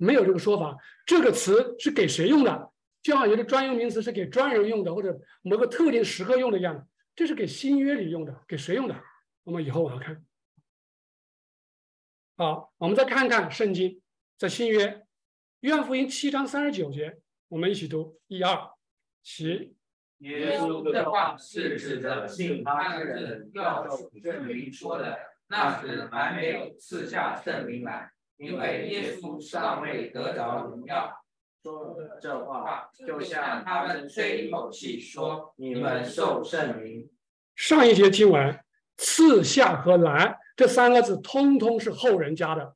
[0.00, 0.76] 没有这个说法。
[1.06, 2.72] 这个词是给谁用的？
[3.02, 6.88] 就好像有的专用名词是给专人用的，或者某个特定时刻用的一样。
[7.14, 8.96] 这是给新约里用的，给谁用的？
[9.44, 10.24] 我们以后往下看。
[12.36, 14.00] 好，我们再看看圣经，
[14.38, 15.06] 在新约
[15.60, 18.70] 约翰福音七章三十九节，我们一起读一二
[19.22, 19.76] 七。
[20.18, 28.10] 耶稣的话是指着信他的人要受圣灵说的，那时还没有赐下圣灵来，
[28.40, 31.14] 因为耶稣尚未得着荣耀。
[31.62, 37.06] 说这话，就像他们吹一口气说：“你们受圣灵。”
[37.54, 38.58] 上一节经文
[38.96, 42.74] “赐下”和“来”这三个字，通通是后人加的，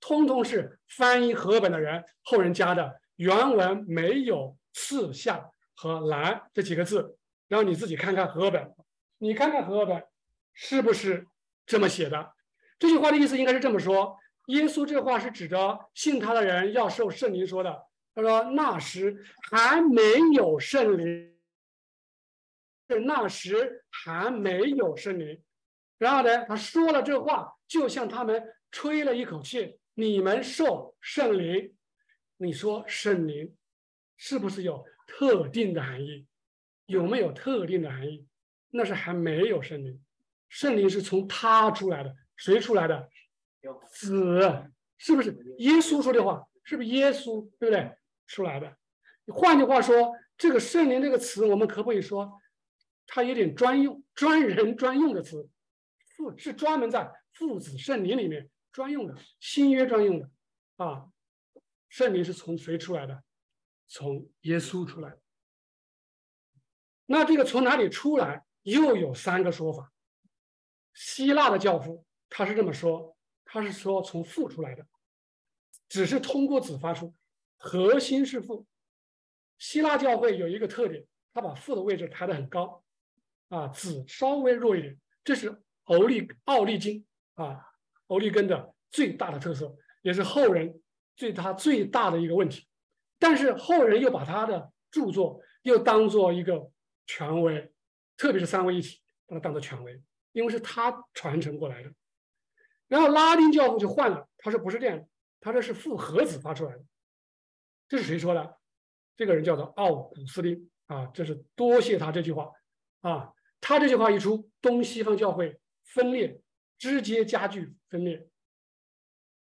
[0.00, 5.50] 通通是翻译和本的人后人加的，原文没有“赐下”。
[5.76, 8.74] 和来这几个字，然后你自己看看和本，
[9.18, 10.04] 你看看和本
[10.52, 11.26] 是不是
[11.66, 12.32] 这么写的？
[12.78, 17.86] 这句话的意思应该是这么说：耶稣这话是指着信他的人要受圣灵说的。
[18.14, 20.02] 他说那时还没
[20.34, 21.34] 有圣灵，
[22.88, 25.42] 是那时还没有圣灵。
[25.98, 31.74] 然后呢，他说了这话，就像他们吹了一口气：“你们受圣灵。”
[32.36, 33.56] 你说圣灵
[34.16, 36.26] 是不是有特定的含义？
[36.86, 38.26] 有没有特定的含义？
[38.70, 40.02] 那是还没有圣灵，
[40.48, 43.08] 圣灵是从他出来的，谁出来的？
[43.90, 45.30] 子，是不是？
[45.58, 47.48] 耶稣说的话，是不是耶稣？
[47.58, 47.96] 对不对？
[48.26, 48.76] 出来的。
[49.26, 52.40] 换句话说，这个圣灵这个词，我们可不可以说，
[53.06, 55.48] 它有点专用、专人专用的词？
[56.16, 60.30] 父是专门在父子圣灵里面专用的，新约专用的
[60.76, 61.06] 啊。
[61.88, 63.22] 圣灵是从谁出来的？
[63.86, 65.16] 从耶稣出来。
[67.06, 68.44] 那这个从哪里出来？
[68.62, 69.92] 又有三个说法。
[70.94, 73.13] 希腊的教父他是这么说，
[73.54, 74.84] 他是说从父出来的，
[75.88, 77.14] 只是通过子发出，
[77.56, 78.66] 核心是父。
[79.58, 82.82] 希腊教会有一个特点，他把父的位置抬得很高，
[83.50, 87.64] 啊，子稍微弱一点，这是欧利奥利金啊，
[88.08, 90.82] 欧利根的最大的特色，也是后人
[91.14, 92.66] 对他最大的一个问题。
[93.20, 96.72] 但是后人又把他的著作又当做一个
[97.06, 97.72] 权威。
[98.16, 100.02] 特别是三位一体，把它当做权威，
[100.32, 101.94] 因为是他传承过来的。
[102.88, 105.08] 然后拉丁教父就换了，他说不是这样的，
[105.40, 106.84] 他这是复合子发出来的。
[107.88, 108.58] 这是谁说的？
[109.16, 112.50] 这个人叫做奥古斯丁啊，这是多谢他这句话
[113.00, 113.32] 啊。
[113.60, 116.40] 他这句话一出，东西方教会分裂，
[116.78, 118.28] 直接加剧分裂，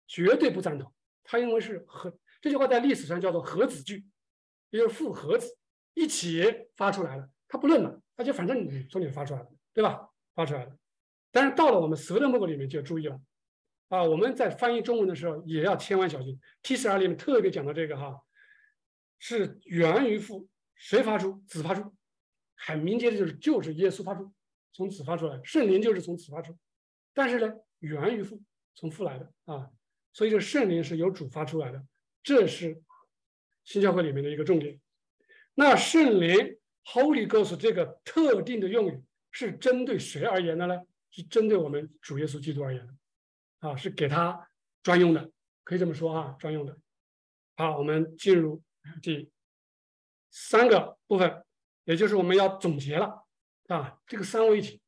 [0.07, 0.93] 绝对不赞同。
[1.23, 4.05] 他因为是和这句话在历史上叫做和子句，
[4.69, 5.57] 也就是复合子
[5.95, 7.99] 一起发出来的，他不论了。
[8.15, 10.07] 他就反正你从你发出来的，对吧？
[10.35, 10.77] 发出来的，
[11.35, 13.19] 但是到了我们蛇的目录里面就要注意了，
[13.89, 16.39] 啊，我们在翻译中文的时候也要千万小心。
[16.63, 18.21] T 十二里面特别讲到这个哈，
[19.19, 21.43] 是源于父，谁发出？
[21.45, 21.93] 子发出，
[22.55, 24.31] 很明确的就是就是耶稣发出，
[24.71, 26.57] 从子发出来，圣灵就是从子发出，
[27.13, 28.41] 但是呢，源于父，
[28.73, 29.69] 从父来的啊，
[30.13, 31.85] 所以这圣灵是由主发出来的，
[32.23, 32.81] 这是
[33.65, 34.79] 新教会里面的一个重点。
[35.53, 36.57] 那圣灵。
[36.87, 40.79] Holy Ghost 这个特定的用语是针对谁而言的呢？
[41.15, 42.93] 是针对我们主耶稣基督而言的，
[43.59, 44.49] 啊，是给他
[44.83, 45.31] 专用的，
[45.63, 46.77] 可以这么说啊，专用的。
[47.55, 48.61] 好，我们进入
[49.01, 49.31] 第
[50.29, 51.45] 三个部分，
[51.85, 53.25] 也就是我们要总结了
[53.67, 54.81] 啊，这个三位一体。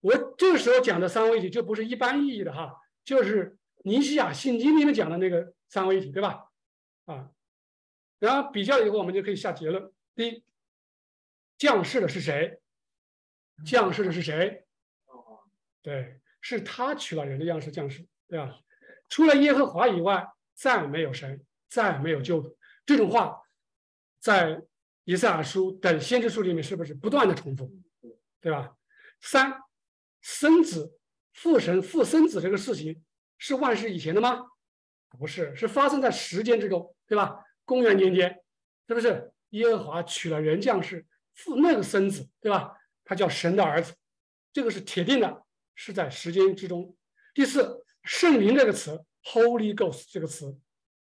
[0.00, 2.74] 我这个时候讲的三位一体就不是一般意义的哈，
[3.04, 6.50] 就是尼西亚信经里面讲的那个三位一体，对吧？
[7.04, 7.30] 啊，
[8.18, 9.92] 然后比较以后，我们就可以下结论。
[10.14, 10.44] 第一。
[11.58, 12.58] 降世的是谁？
[13.66, 14.66] 降世的是谁？
[15.82, 18.58] 对，是他取了人的样式降世，对吧？
[19.08, 22.56] 除了耶和华以外，再没有神，再没有救主。
[22.86, 23.40] 这种话
[24.18, 24.62] 在
[25.04, 27.72] 以赛亚书等先知书里面是不是不断的重复？
[28.40, 28.76] 对吧？
[29.20, 29.60] 三，
[30.20, 30.98] 生子
[31.32, 33.02] 父神父生子这个事情
[33.38, 34.46] 是万世以前的吗？
[35.08, 37.44] 不是，是发生在时间之中，对吧？
[37.64, 38.42] 公元年间，
[38.86, 41.06] 是不是耶和华娶了人降世？
[41.34, 42.76] 父那个生子，对吧？
[43.04, 43.94] 他叫神的儿子，
[44.52, 45.44] 这个是铁定的，
[45.82, 46.94] 是在时间之中。
[47.32, 50.54] 第四，圣灵这个词，Holy Ghost 这个词，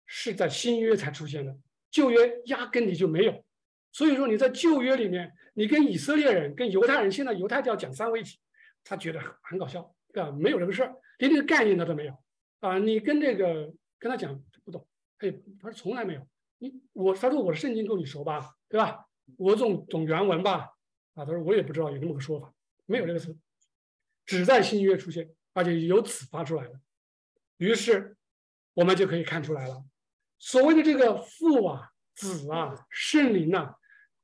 [0.05, 1.53] 是在新约才出现的，
[1.91, 3.43] 旧约压根你就没有。
[3.91, 8.39] 所以说你在旧约里面，你跟以色列人、跟犹太人，现在犹太教讲三位一体，
[8.86, 10.32] 他觉得很搞笑，对吧？
[10.32, 12.18] 没有这个事儿，连这个概念他都没有
[12.61, 12.78] 啊！
[12.80, 14.88] 你跟这个跟他讲不懂，
[15.20, 16.26] 他也他说从来没有。
[16.59, 19.05] 你我他说我的圣经够你熟吧，对吧？
[19.38, 20.70] 我总懂原文吧？
[21.16, 22.53] 啊，他说我也不知道有这么个说法，
[22.86, 23.38] 没有这个词，
[24.26, 26.80] 只在新约出现，而且由此发出来的。
[27.57, 28.15] 于是
[28.74, 29.84] 我们就可以看出来了，
[30.39, 33.76] 所谓的这个父啊、子啊、圣灵啊、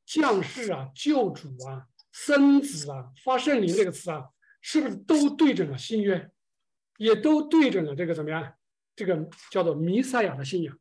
[0.06, 4.30] 降世啊、救主啊、生子啊、发圣灵这个词啊，
[4.62, 6.30] 是不是都对准了新约，
[6.97, 8.54] 也都对准了这个怎么样？
[8.95, 10.78] 这个叫做弥赛亚的信仰。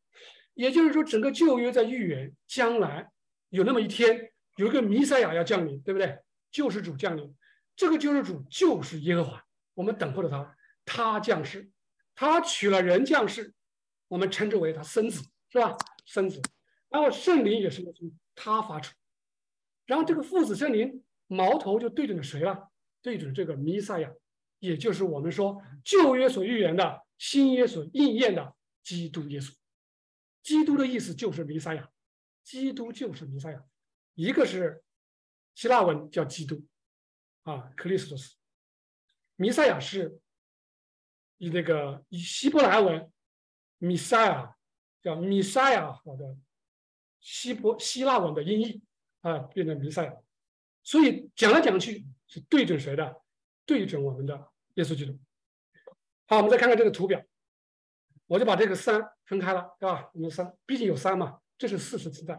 [0.54, 3.12] 也就是说，整个旧约在预言将来。
[3.50, 6.18] 有那么一天，有一个弥赛亚要降临，对不对？
[6.50, 7.32] 救世主降临，
[7.78, 9.46] 这个救世主就是耶和华。
[9.74, 11.70] 我们等候着他，他降世，
[12.16, 13.54] 他娶了人降世，
[14.08, 15.76] 我们称之为他生子，是吧？
[16.04, 16.42] 生子。
[16.88, 18.92] 然后圣灵也是从他发出，
[19.86, 22.68] 然后这个父子圣灵矛头就对准了谁了？
[23.00, 24.12] 对准这个弥赛亚，
[24.58, 29.54] 也就是我们说旧约所预言的，新约所应验的基督耶稣。
[30.42, 31.88] 基督的意思就是弥赛亚。
[32.42, 33.62] 基督就是弥赛亚，
[34.14, 34.82] 一个是
[35.54, 36.66] 希腊文叫基督，
[37.48, 38.36] 啊，克里斯托斯，
[39.36, 40.20] 弥赛亚是
[41.38, 43.10] 以那个以希伯来文
[43.78, 44.54] 弥赛亚
[45.00, 46.36] 叫弥赛亚好的
[47.20, 48.82] 希伯希腊文的音译
[49.22, 50.14] 啊，变成弥赛亚。
[50.82, 53.18] 所以讲来讲去是对准谁的？
[53.64, 55.18] 对准我们的耶稣基督。
[56.26, 57.24] 好，我们再看看这个图表，
[58.26, 60.10] 我就把这个三分开了，对吧？
[60.12, 62.38] 我们三毕竟有三嘛，这是四实存在。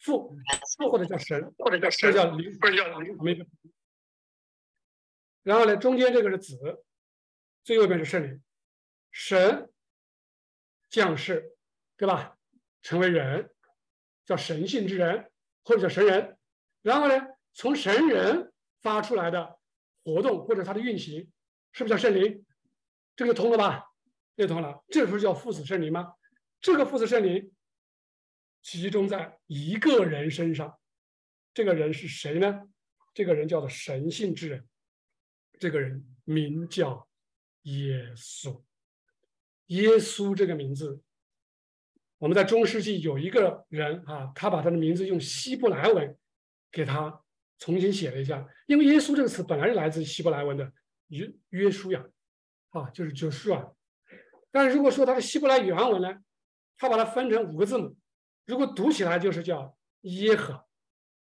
[0.00, 0.36] 父
[0.76, 3.38] 父或者叫神，或者叫这叫灵，或者叫灵没。
[5.42, 6.84] 然后呢，中间这个是子，
[7.64, 8.42] 最右边是圣灵，
[9.10, 9.70] 神
[10.90, 11.56] 降世，
[11.96, 12.36] 对吧？
[12.82, 13.50] 成为人，
[14.24, 15.30] 叫神性之人，
[15.64, 16.38] 或者叫神人。
[16.82, 17.14] 然后呢，
[17.52, 19.58] 从神人发出来的
[20.04, 21.30] 活动或者它的运行，
[21.72, 22.44] 是不是叫圣灵？
[23.16, 23.84] 这个通了吧？
[24.36, 26.14] 这通了，这不是叫父子圣灵吗？
[26.60, 27.52] 这个父子圣灵
[28.62, 30.78] 集中在一个人身上，
[31.52, 32.62] 这个人是谁呢？
[33.12, 34.68] 这个人叫做神性之人，
[35.58, 37.08] 这个人名叫
[37.62, 38.62] 耶稣。
[39.66, 41.02] 耶稣这个名字，
[42.18, 46.16] 我们在中世纪有一个人啊，他把他的名字用希伯来文
[46.70, 47.22] 给他
[47.58, 50.72] 重新写了一下，因为耶稣这个词本来是来自希伯来文的
[51.08, 52.04] 约约书亚。
[52.70, 53.66] 啊，就是就是啊，
[54.50, 56.22] 但是如果说他的希伯来原文呢，
[56.76, 57.96] 他把它分成五个字母，
[58.44, 60.66] 如果读起来就是叫耶和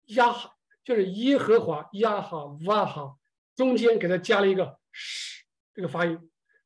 [0.07, 3.19] 亚哈，就是耶和华亚哈瓦哈，
[3.57, 5.45] 中间给它加了一个是
[5.75, 6.19] 这个发音，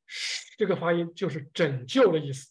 [0.07, 2.51] 是这个发音就是拯救的意思。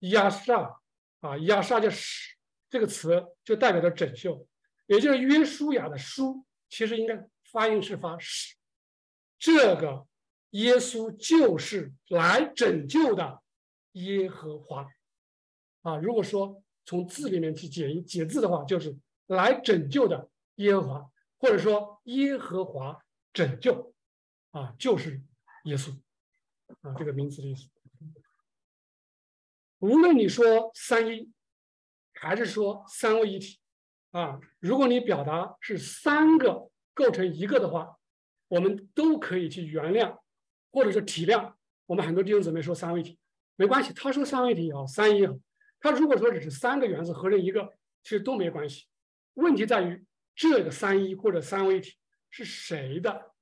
[0.00, 0.80] 亚萨
[1.20, 2.36] 啊，亚萨就是
[2.68, 4.48] 这个词就代表着拯救，
[4.86, 8.56] 也就是约书亚的书，其实应该发音是发是
[9.38, 10.06] 这个。
[10.52, 13.42] 耶稣就是来拯救的
[13.92, 14.86] 耶和华
[15.80, 15.96] 啊！
[15.96, 18.94] 如果说从字里面去解解字的话，就是
[19.28, 21.10] 来拯救的耶和华，
[21.42, 23.92] 或者说耶和华拯救
[24.52, 25.20] 啊，就是
[25.64, 25.90] 耶稣
[26.82, 27.68] 啊，这个名词的意思。
[29.80, 31.32] 无论你说三一，
[32.14, 33.58] 还是说三位一体
[34.12, 37.98] 啊，如果你表达是三个构成一个的话，
[38.46, 40.20] 我们都可以去原谅。
[40.70, 41.52] 或者是体谅，
[41.84, 43.18] 我们很多弟兄姊妹说三位一体
[43.56, 45.36] 没关系，他说三位一体也好，三一也好，
[45.80, 48.86] 他如果说只是三个原子合成一个，其实都没关系。
[49.34, 50.02] 问题在于
[50.34, 51.94] 这个三一或者三位一体
[52.30, 53.32] 是谁的，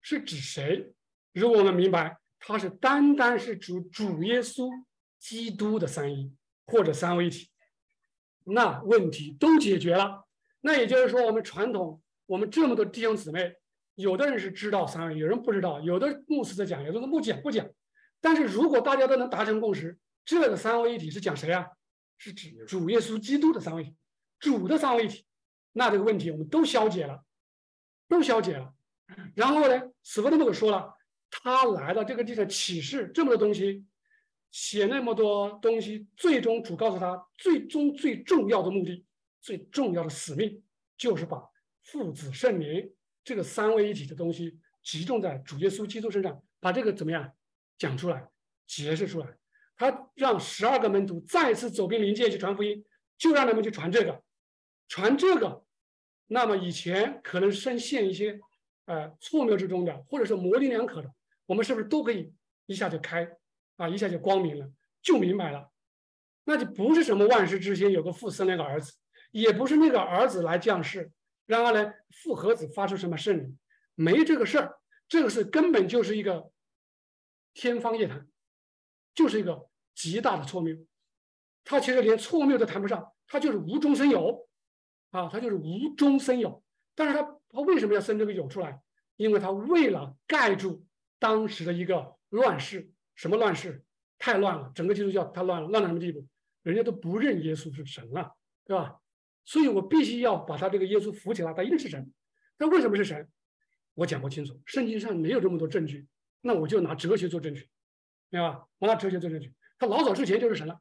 [0.00, 0.92] 是指谁？
[1.32, 4.70] 如果我们明白它是单单是主主耶稣
[5.18, 6.34] 基督的三一
[6.66, 7.50] 或者三位一体，
[8.44, 10.24] 那问题都解决了。
[10.60, 13.54] 那也就是说，我们传统我们这么多弟兄姊妹。
[13.94, 15.80] 有的人是知道三位，有人不知道。
[15.80, 17.66] 有的牧师在讲，有的不讲不讲。
[18.20, 21.66] 但是如果大家都能达成共识，这个三位一体是讲谁啊？
[22.18, 23.96] 是指主耶稣基督的三位一体，
[24.38, 25.25] 主的三位一体。
[25.78, 27.22] 那这个问题我们都消解了，
[28.08, 28.74] 都消解了。
[29.34, 30.96] 然后呢，史弗登姆说了，
[31.30, 33.84] 他来到这个地方启示这么多东西，
[34.50, 39.04] 写那么多东西，最终主告诉他，最终最重要的目的，
[39.42, 40.62] 最重要的使命，
[40.96, 41.46] 就是把
[41.82, 42.90] 父子圣灵。
[43.22, 47.30] 这个三位一体的东西集中在主耶稣基督身上，把这个怎么样
[47.76, 48.26] 讲出来、
[48.66, 49.28] 解释出来？
[49.76, 52.82] 他让十二个门徒再次走遍灵界去传福音，
[53.18, 54.22] 就让他们去传这个，
[54.88, 55.65] 传这个。
[56.28, 58.40] 那么以前可能深陷一些
[58.86, 61.14] 呃错谬之中的，或者是模棱两可的，
[61.46, 62.32] 我们是不是都可以
[62.66, 63.28] 一下就开
[63.76, 64.70] 啊，一下就光明了，
[65.02, 65.70] 就明白了？
[66.44, 68.94] 那就不是什么万事之先有个父生那个儿子，
[69.30, 71.10] 也不是那个儿子来降世。
[71.44, 73.58] 然后呢，复合子发出什么圣灵？
[73.94, 76.50] 没这个事儿，这个是根本就是一个
[77.54, 78.26] 天方夜谭，
[79.14, 80.76] 就是一个极大的错谬。
[81.64, 84.48] 他其实连错谬都谈不上，他就是无中生有
[85.10, 86.62] 啊，他就是无中生有。
[86.94, 88.80] 但是他他为什么要生这个有出来？
[89.16, 90.84] 因为他为了盖住
[91.18, 93.82] 当时的一个乱世，什么乱世？
[94.18, 96.26] 太乱了，整个基督教太乱了，乱到什么地步？
[96.62, 98.34] 人家都不认耶稣是神了，
[98.64, 98.98] 对吧？
[99.44, 102.10] 所以我必须要把他这个耶稣扶起来，他一定是神。
[102.58, 103.28] 他为什么是神？
[103.94, 106.06] 我讲不清楚，圣经上没有这么多证据，
[106.40, 107.68] 那我就拿哲学做证据，
[108.30, 108.66] 明白吧？
[108.78, 109.52] 我拿哲学做证据。
[109.78, 110.80] 他老早之前就是神了，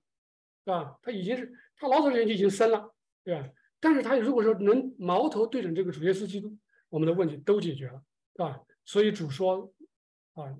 [0.64, 0.98] 对吧？
[1.02, 3.50] 他已经是他老早之前就已经生了，对吧？
[3.86, 6.58] 但是他如果说能矛头对准这个主耶稣基督，
[6.90, 8.60] 我们的问题都解决了，对吧？
[8.84, 9.72] 所以主说
[10.34, 10.58] 啊，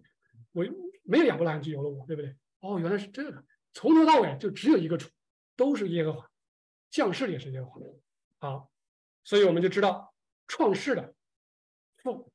[0.52, 0.64] 我
[1.02, 2.36] 没有亚伯拉罕就有了我，对不对？
[2.60, 5.10] 哦，原来是这个，从头到尾就只有一个主，
[5.56, 6.32] 都是耶和华。
[6.92, 7.82] 降世也是耶和华，
[8.38, 8.72] 好，
[9.24, 10.14] 所以我们就知道
[10.48, 11.16] 创世的
[12.04, 12.32] 父、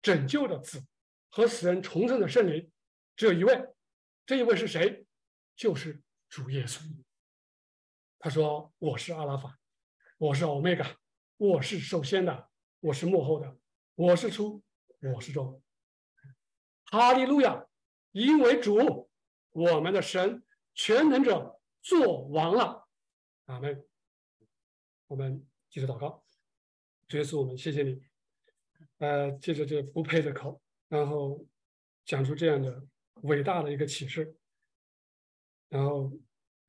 [0.00, 0.82] 拯救的子
[1.28, 2.72] 和死人重生的圣灵
[3.14, 3.68] 只有一位，
[4.24, 5.04] 这一位是谁？
[5.54, 6.80] 就是主耶稣。
[8.18, 9.59] 他说：“我是阿拉法，
[10.20, 10.98] 我是欧米伽，
[11.38, 12.50] 我是首先的，
[12.80, 13.56] 我是幕后的，
[13.94, 14.62] 我是初，
[15.14, 15.62] 我是终。”
[16.92, 17.66] 哈利路亚！
[18.12, 19.08] 因为主
[19.52, 20.44] 我们的神
[20.74, 22.86] 全能者做完了。
[23.46, 23.82] 阿门。
[25.06, 26.22] 我们继续祷告，
[27.08, 28.02] 主耶稣，我们谢谢你。
[28.98, 31.46] 呃，借着这不配的口，然后
[32.04, 32.86] 讲出这样的
[33.22, 34.36] 伟大的一个启示，
[35.70, 36.12] 然后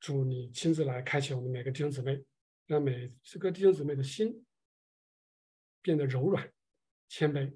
[0.00, 2.24] 主你亲自来开启我们每个弟兄姊妹，
[2.72, 4.46] 让每个弟兄姊妹的心
[5.82, 6.50] 变得柔软、
[7.06, 7.54] 谦卑，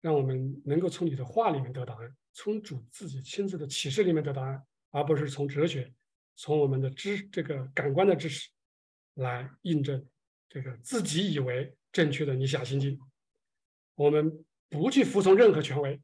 [0.00, 5.92] 让我们能够从你的话里面得答案，从主自己亲自的启示里面得答案，而不是从哲学、
[6.36, 8.48] 从我们的知这个感官的知识。
[9.14, 10.08] 来印证
[10.48, 12.98] 这个自己以为正确的理想心境，
[13.96, 16.00] 我们不去服从任何权威，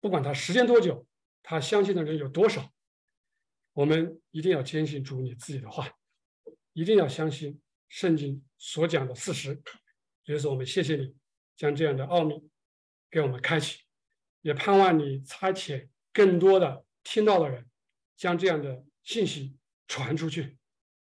[0.00, 1.06] 不管他时间多久，
[1.42, 2.72] 他相信的人有多少，
[3.74, 5.92] 我们一定要坚信主你自己的话，
[6.72, 9.62] 一定要相信圣经所讲的事实。
[10.24, 11.14] 所以说，我们谢谢你
[11.56, 12.48] 将这样的奥秘
[13.10, 13.80] 给我们开启，
[14.42, 17.66] 也盼望你差遣更多的听到的人，
[18.16, 19.56] 将这样的信息
[19.88, 20.56] 传出去，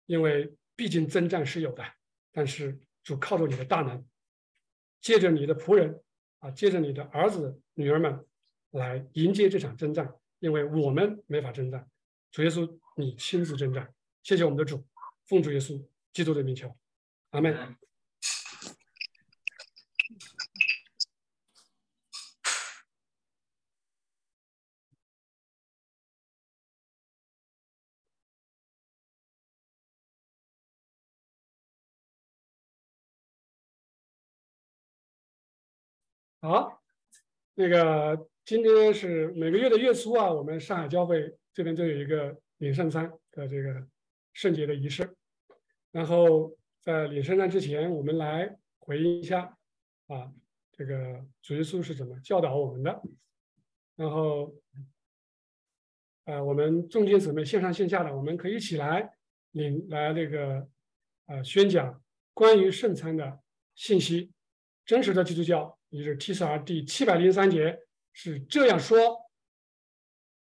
[0.06, 0.54] 因为。
[0.80, 1.84] 毕竟征战是有的，
[2.32, 4.06] 但是主靠着你的大能，
[5.02, 6.04] 借着你的仆人
[6.38, 8.24] 啊，借着你的儿子女儿们
[8.70, 11.90] 来迎接这场征战，因为我们没法征战，
[12.30, 13.92] 主耶稣你亲自征战，
[14.22, 14.86] 谢谢我们的主，
[15.28, 16.74] 奉主耶稣基督的名求，
[17.32, 17.76] 阿门。
[36.40, 36.82] 好，
[37.56, 43.86] 那个今天是每个月的月初啊，我们上海教会这边都有一个领圣餐的这个
[44.38, 45.16] 圣洁的仪式。
[45.92, 49.58] 然后在领圣餐之前，我们来回应一下
[50.06, 50.32] 啊，
[50.72, 53.02] 这个主耶稣是怎么教导我们的。
[53.96, 54.54] 然后，
[56.26, 59.12] 呃，我们众弟姊妹线上线下的，我们可以一起来
[59.54, 60.70] 领来这个
[61.26, 62.00] 呃宣讲
[62.36, 63.40] 关于圣餐的
[63.74, 64.32] 信息，
[64.86, 65.80] 真实的基督教。
[65.90, 67.80] 也就是 TCR 第七百零三节
[68.14, 68.98] 是这样说：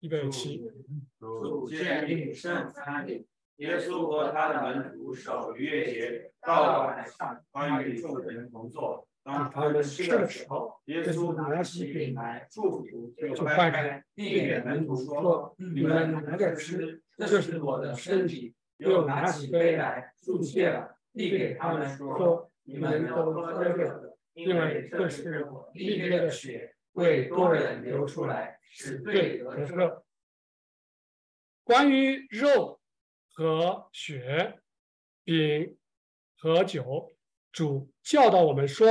[0.00, 0.70] 预备起。
[1.18, 3.26] 主建立圣餐礼，
[3.56, 9.08] 耶稣和他的门徒守逾越节，到晚上，关与众人同坐。
[9.22, 30.02] 当他们吃的时候，耶稣拿起饼来祝福，就掰开，递给门徒说：“你们拿着吃，这是我的身体。”又拿起杯来祝谢了，递给他们说：“你们都喝这个。”因为这是我立约的血，为多人流出来，是罪得赦。
[31.64, 32.75] 关于肉
[33.36, 34.60] 和血、
[35.22, 35.76] 饼
[36.38, 37.12] 和酒，
[37.52, 38.88] 主教导我们说：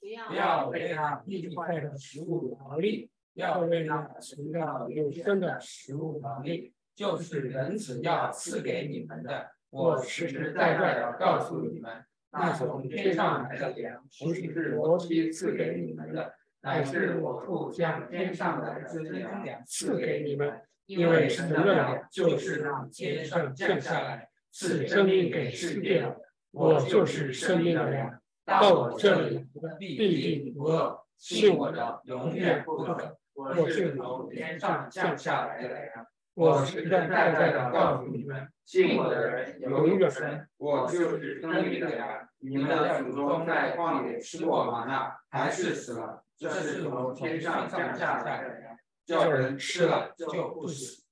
[0.00, 9.50] 不要为那立坏的食物劳力，要为那存到永生的食物劳力，就是人子要赐给你们的。
[9.68, 12.06] 我实实在在的告诉你们。
[12.30, 20.62] 那从天上来的粮，不是罗西赐给你们的，乃是我父将天上的真粮赐给你们。
[20.92, 26.16] 因为神的粮就是让天上降下来赐生命给世界的。
[26.50, 29.46] 我就是生命的粮，到我这里
[29.78, 33.16] 必定不饿，信我的永远不渴。
[33.32, 36.06] 我是从天上降下来的粮。
[36.34, 40.46] 我实实在在的告诉你们，信我的人有永远生。
[40.58, 42.28] 我就是生命的粮。
[42.38, 46.22] 你们的祖宗在旷野吃过玛纳，还是死了。
[46.36, 48.71] 这是从天上降下来的粮，
[49.04, 51.02] 叫人吃了就不死。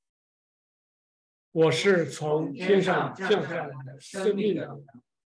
[1.52, 4.82] 我是从天上降下来的生命的粮。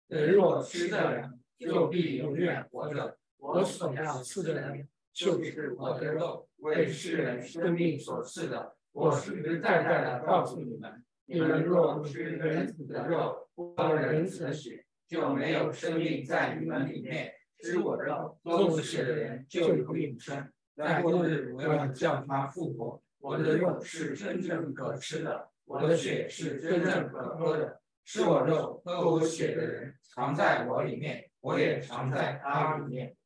[0.08, 3.18] 人若吃这粮，就必永远活着。
[3.36, 8.74] 我所要赐的人，就是我的肉，为世人生命所赐的。
[8.92, 17.34] 我实实在在的告诉你们：你们若不吃人子的肉，不喝人子的血，就没有生命在你们里面。
[17.60, 20.52] 吃我肉、喝我血的人就有永生。
[20.75, 23.03] 在末日，我要叫他复活。
[23.18, 27.81] 我的肉是真正可吃的，我的血是真正可喝的。
[28.05, 33.16] 吃我肉、喝我血的人，藏在我里面，我也藏在他里面。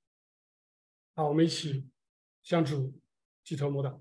[1.15, 1.89] 好，我们一起
[2.45, 2.97] 向主
[3.43, 4.01] 低头摸祷。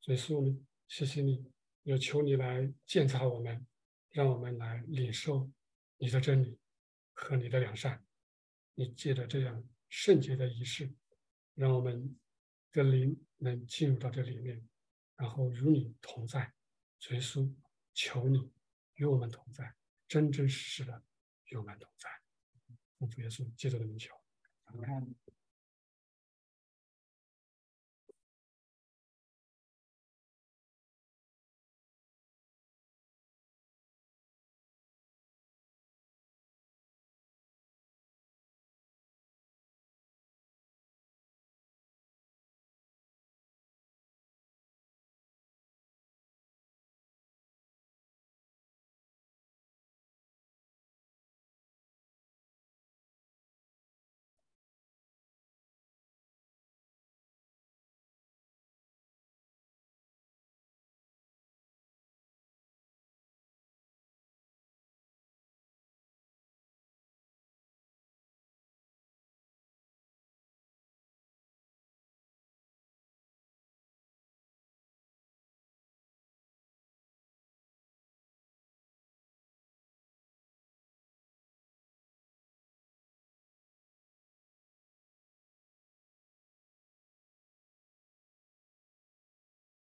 [0.00, 1.44] 所以说，我们谢谢你，
[1.82, 3.66] 也求你来鉴察我们，
[4.10, 5.50] 让我们来领受
[5.98, 6.58] 你的真理
[7.12, 8.02] 和你的良善。
[8.74, 10.90] 你借着这样圣洁的仪式，
[11.54, 12.16] 让我们
[12.72, 14.66] 的灵能进入到这里面，
[15.16, 16.52] 然后与你同在。
[17.10, 17.54] 耶稣，
[17.92, 18.50] 求你
[18.94, 19.74] 与我们同在，
[20.08, 21.02] 真真实实的
[21.46, 22.08] 与我们同在。
[22.98, 24.14] 奉主耶稣基督的名求，
[24.64, 25.14] 阿门。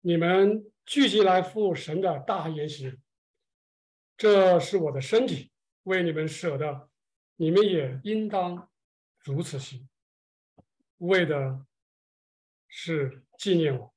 [0.03, 2.97] 你们聚集来赴神的大筵席，
[4.17, 5.51] 这是我的身体，
[5.83, 6.89] 为你们舍的，
[7.35, 8.71] 你们也应当
[9.19, 9.87] 如此行，
[10.97, 11.67] 为的
[12.67, 13.93] 是纪念我。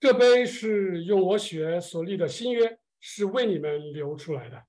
[0.00, 4.66] 这杯是用我血所立的新约，是为你们流出来的。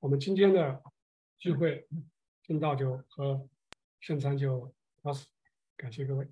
[0.00, 0.82] 我们今天的
[1.36, 1.86] 聚会，
[2.42, 3.46] 正道就和
[4.00, 4.72] 圣餐就
[5.02, 5.26] 到此，
[5.76, 6.26] 感谢各位。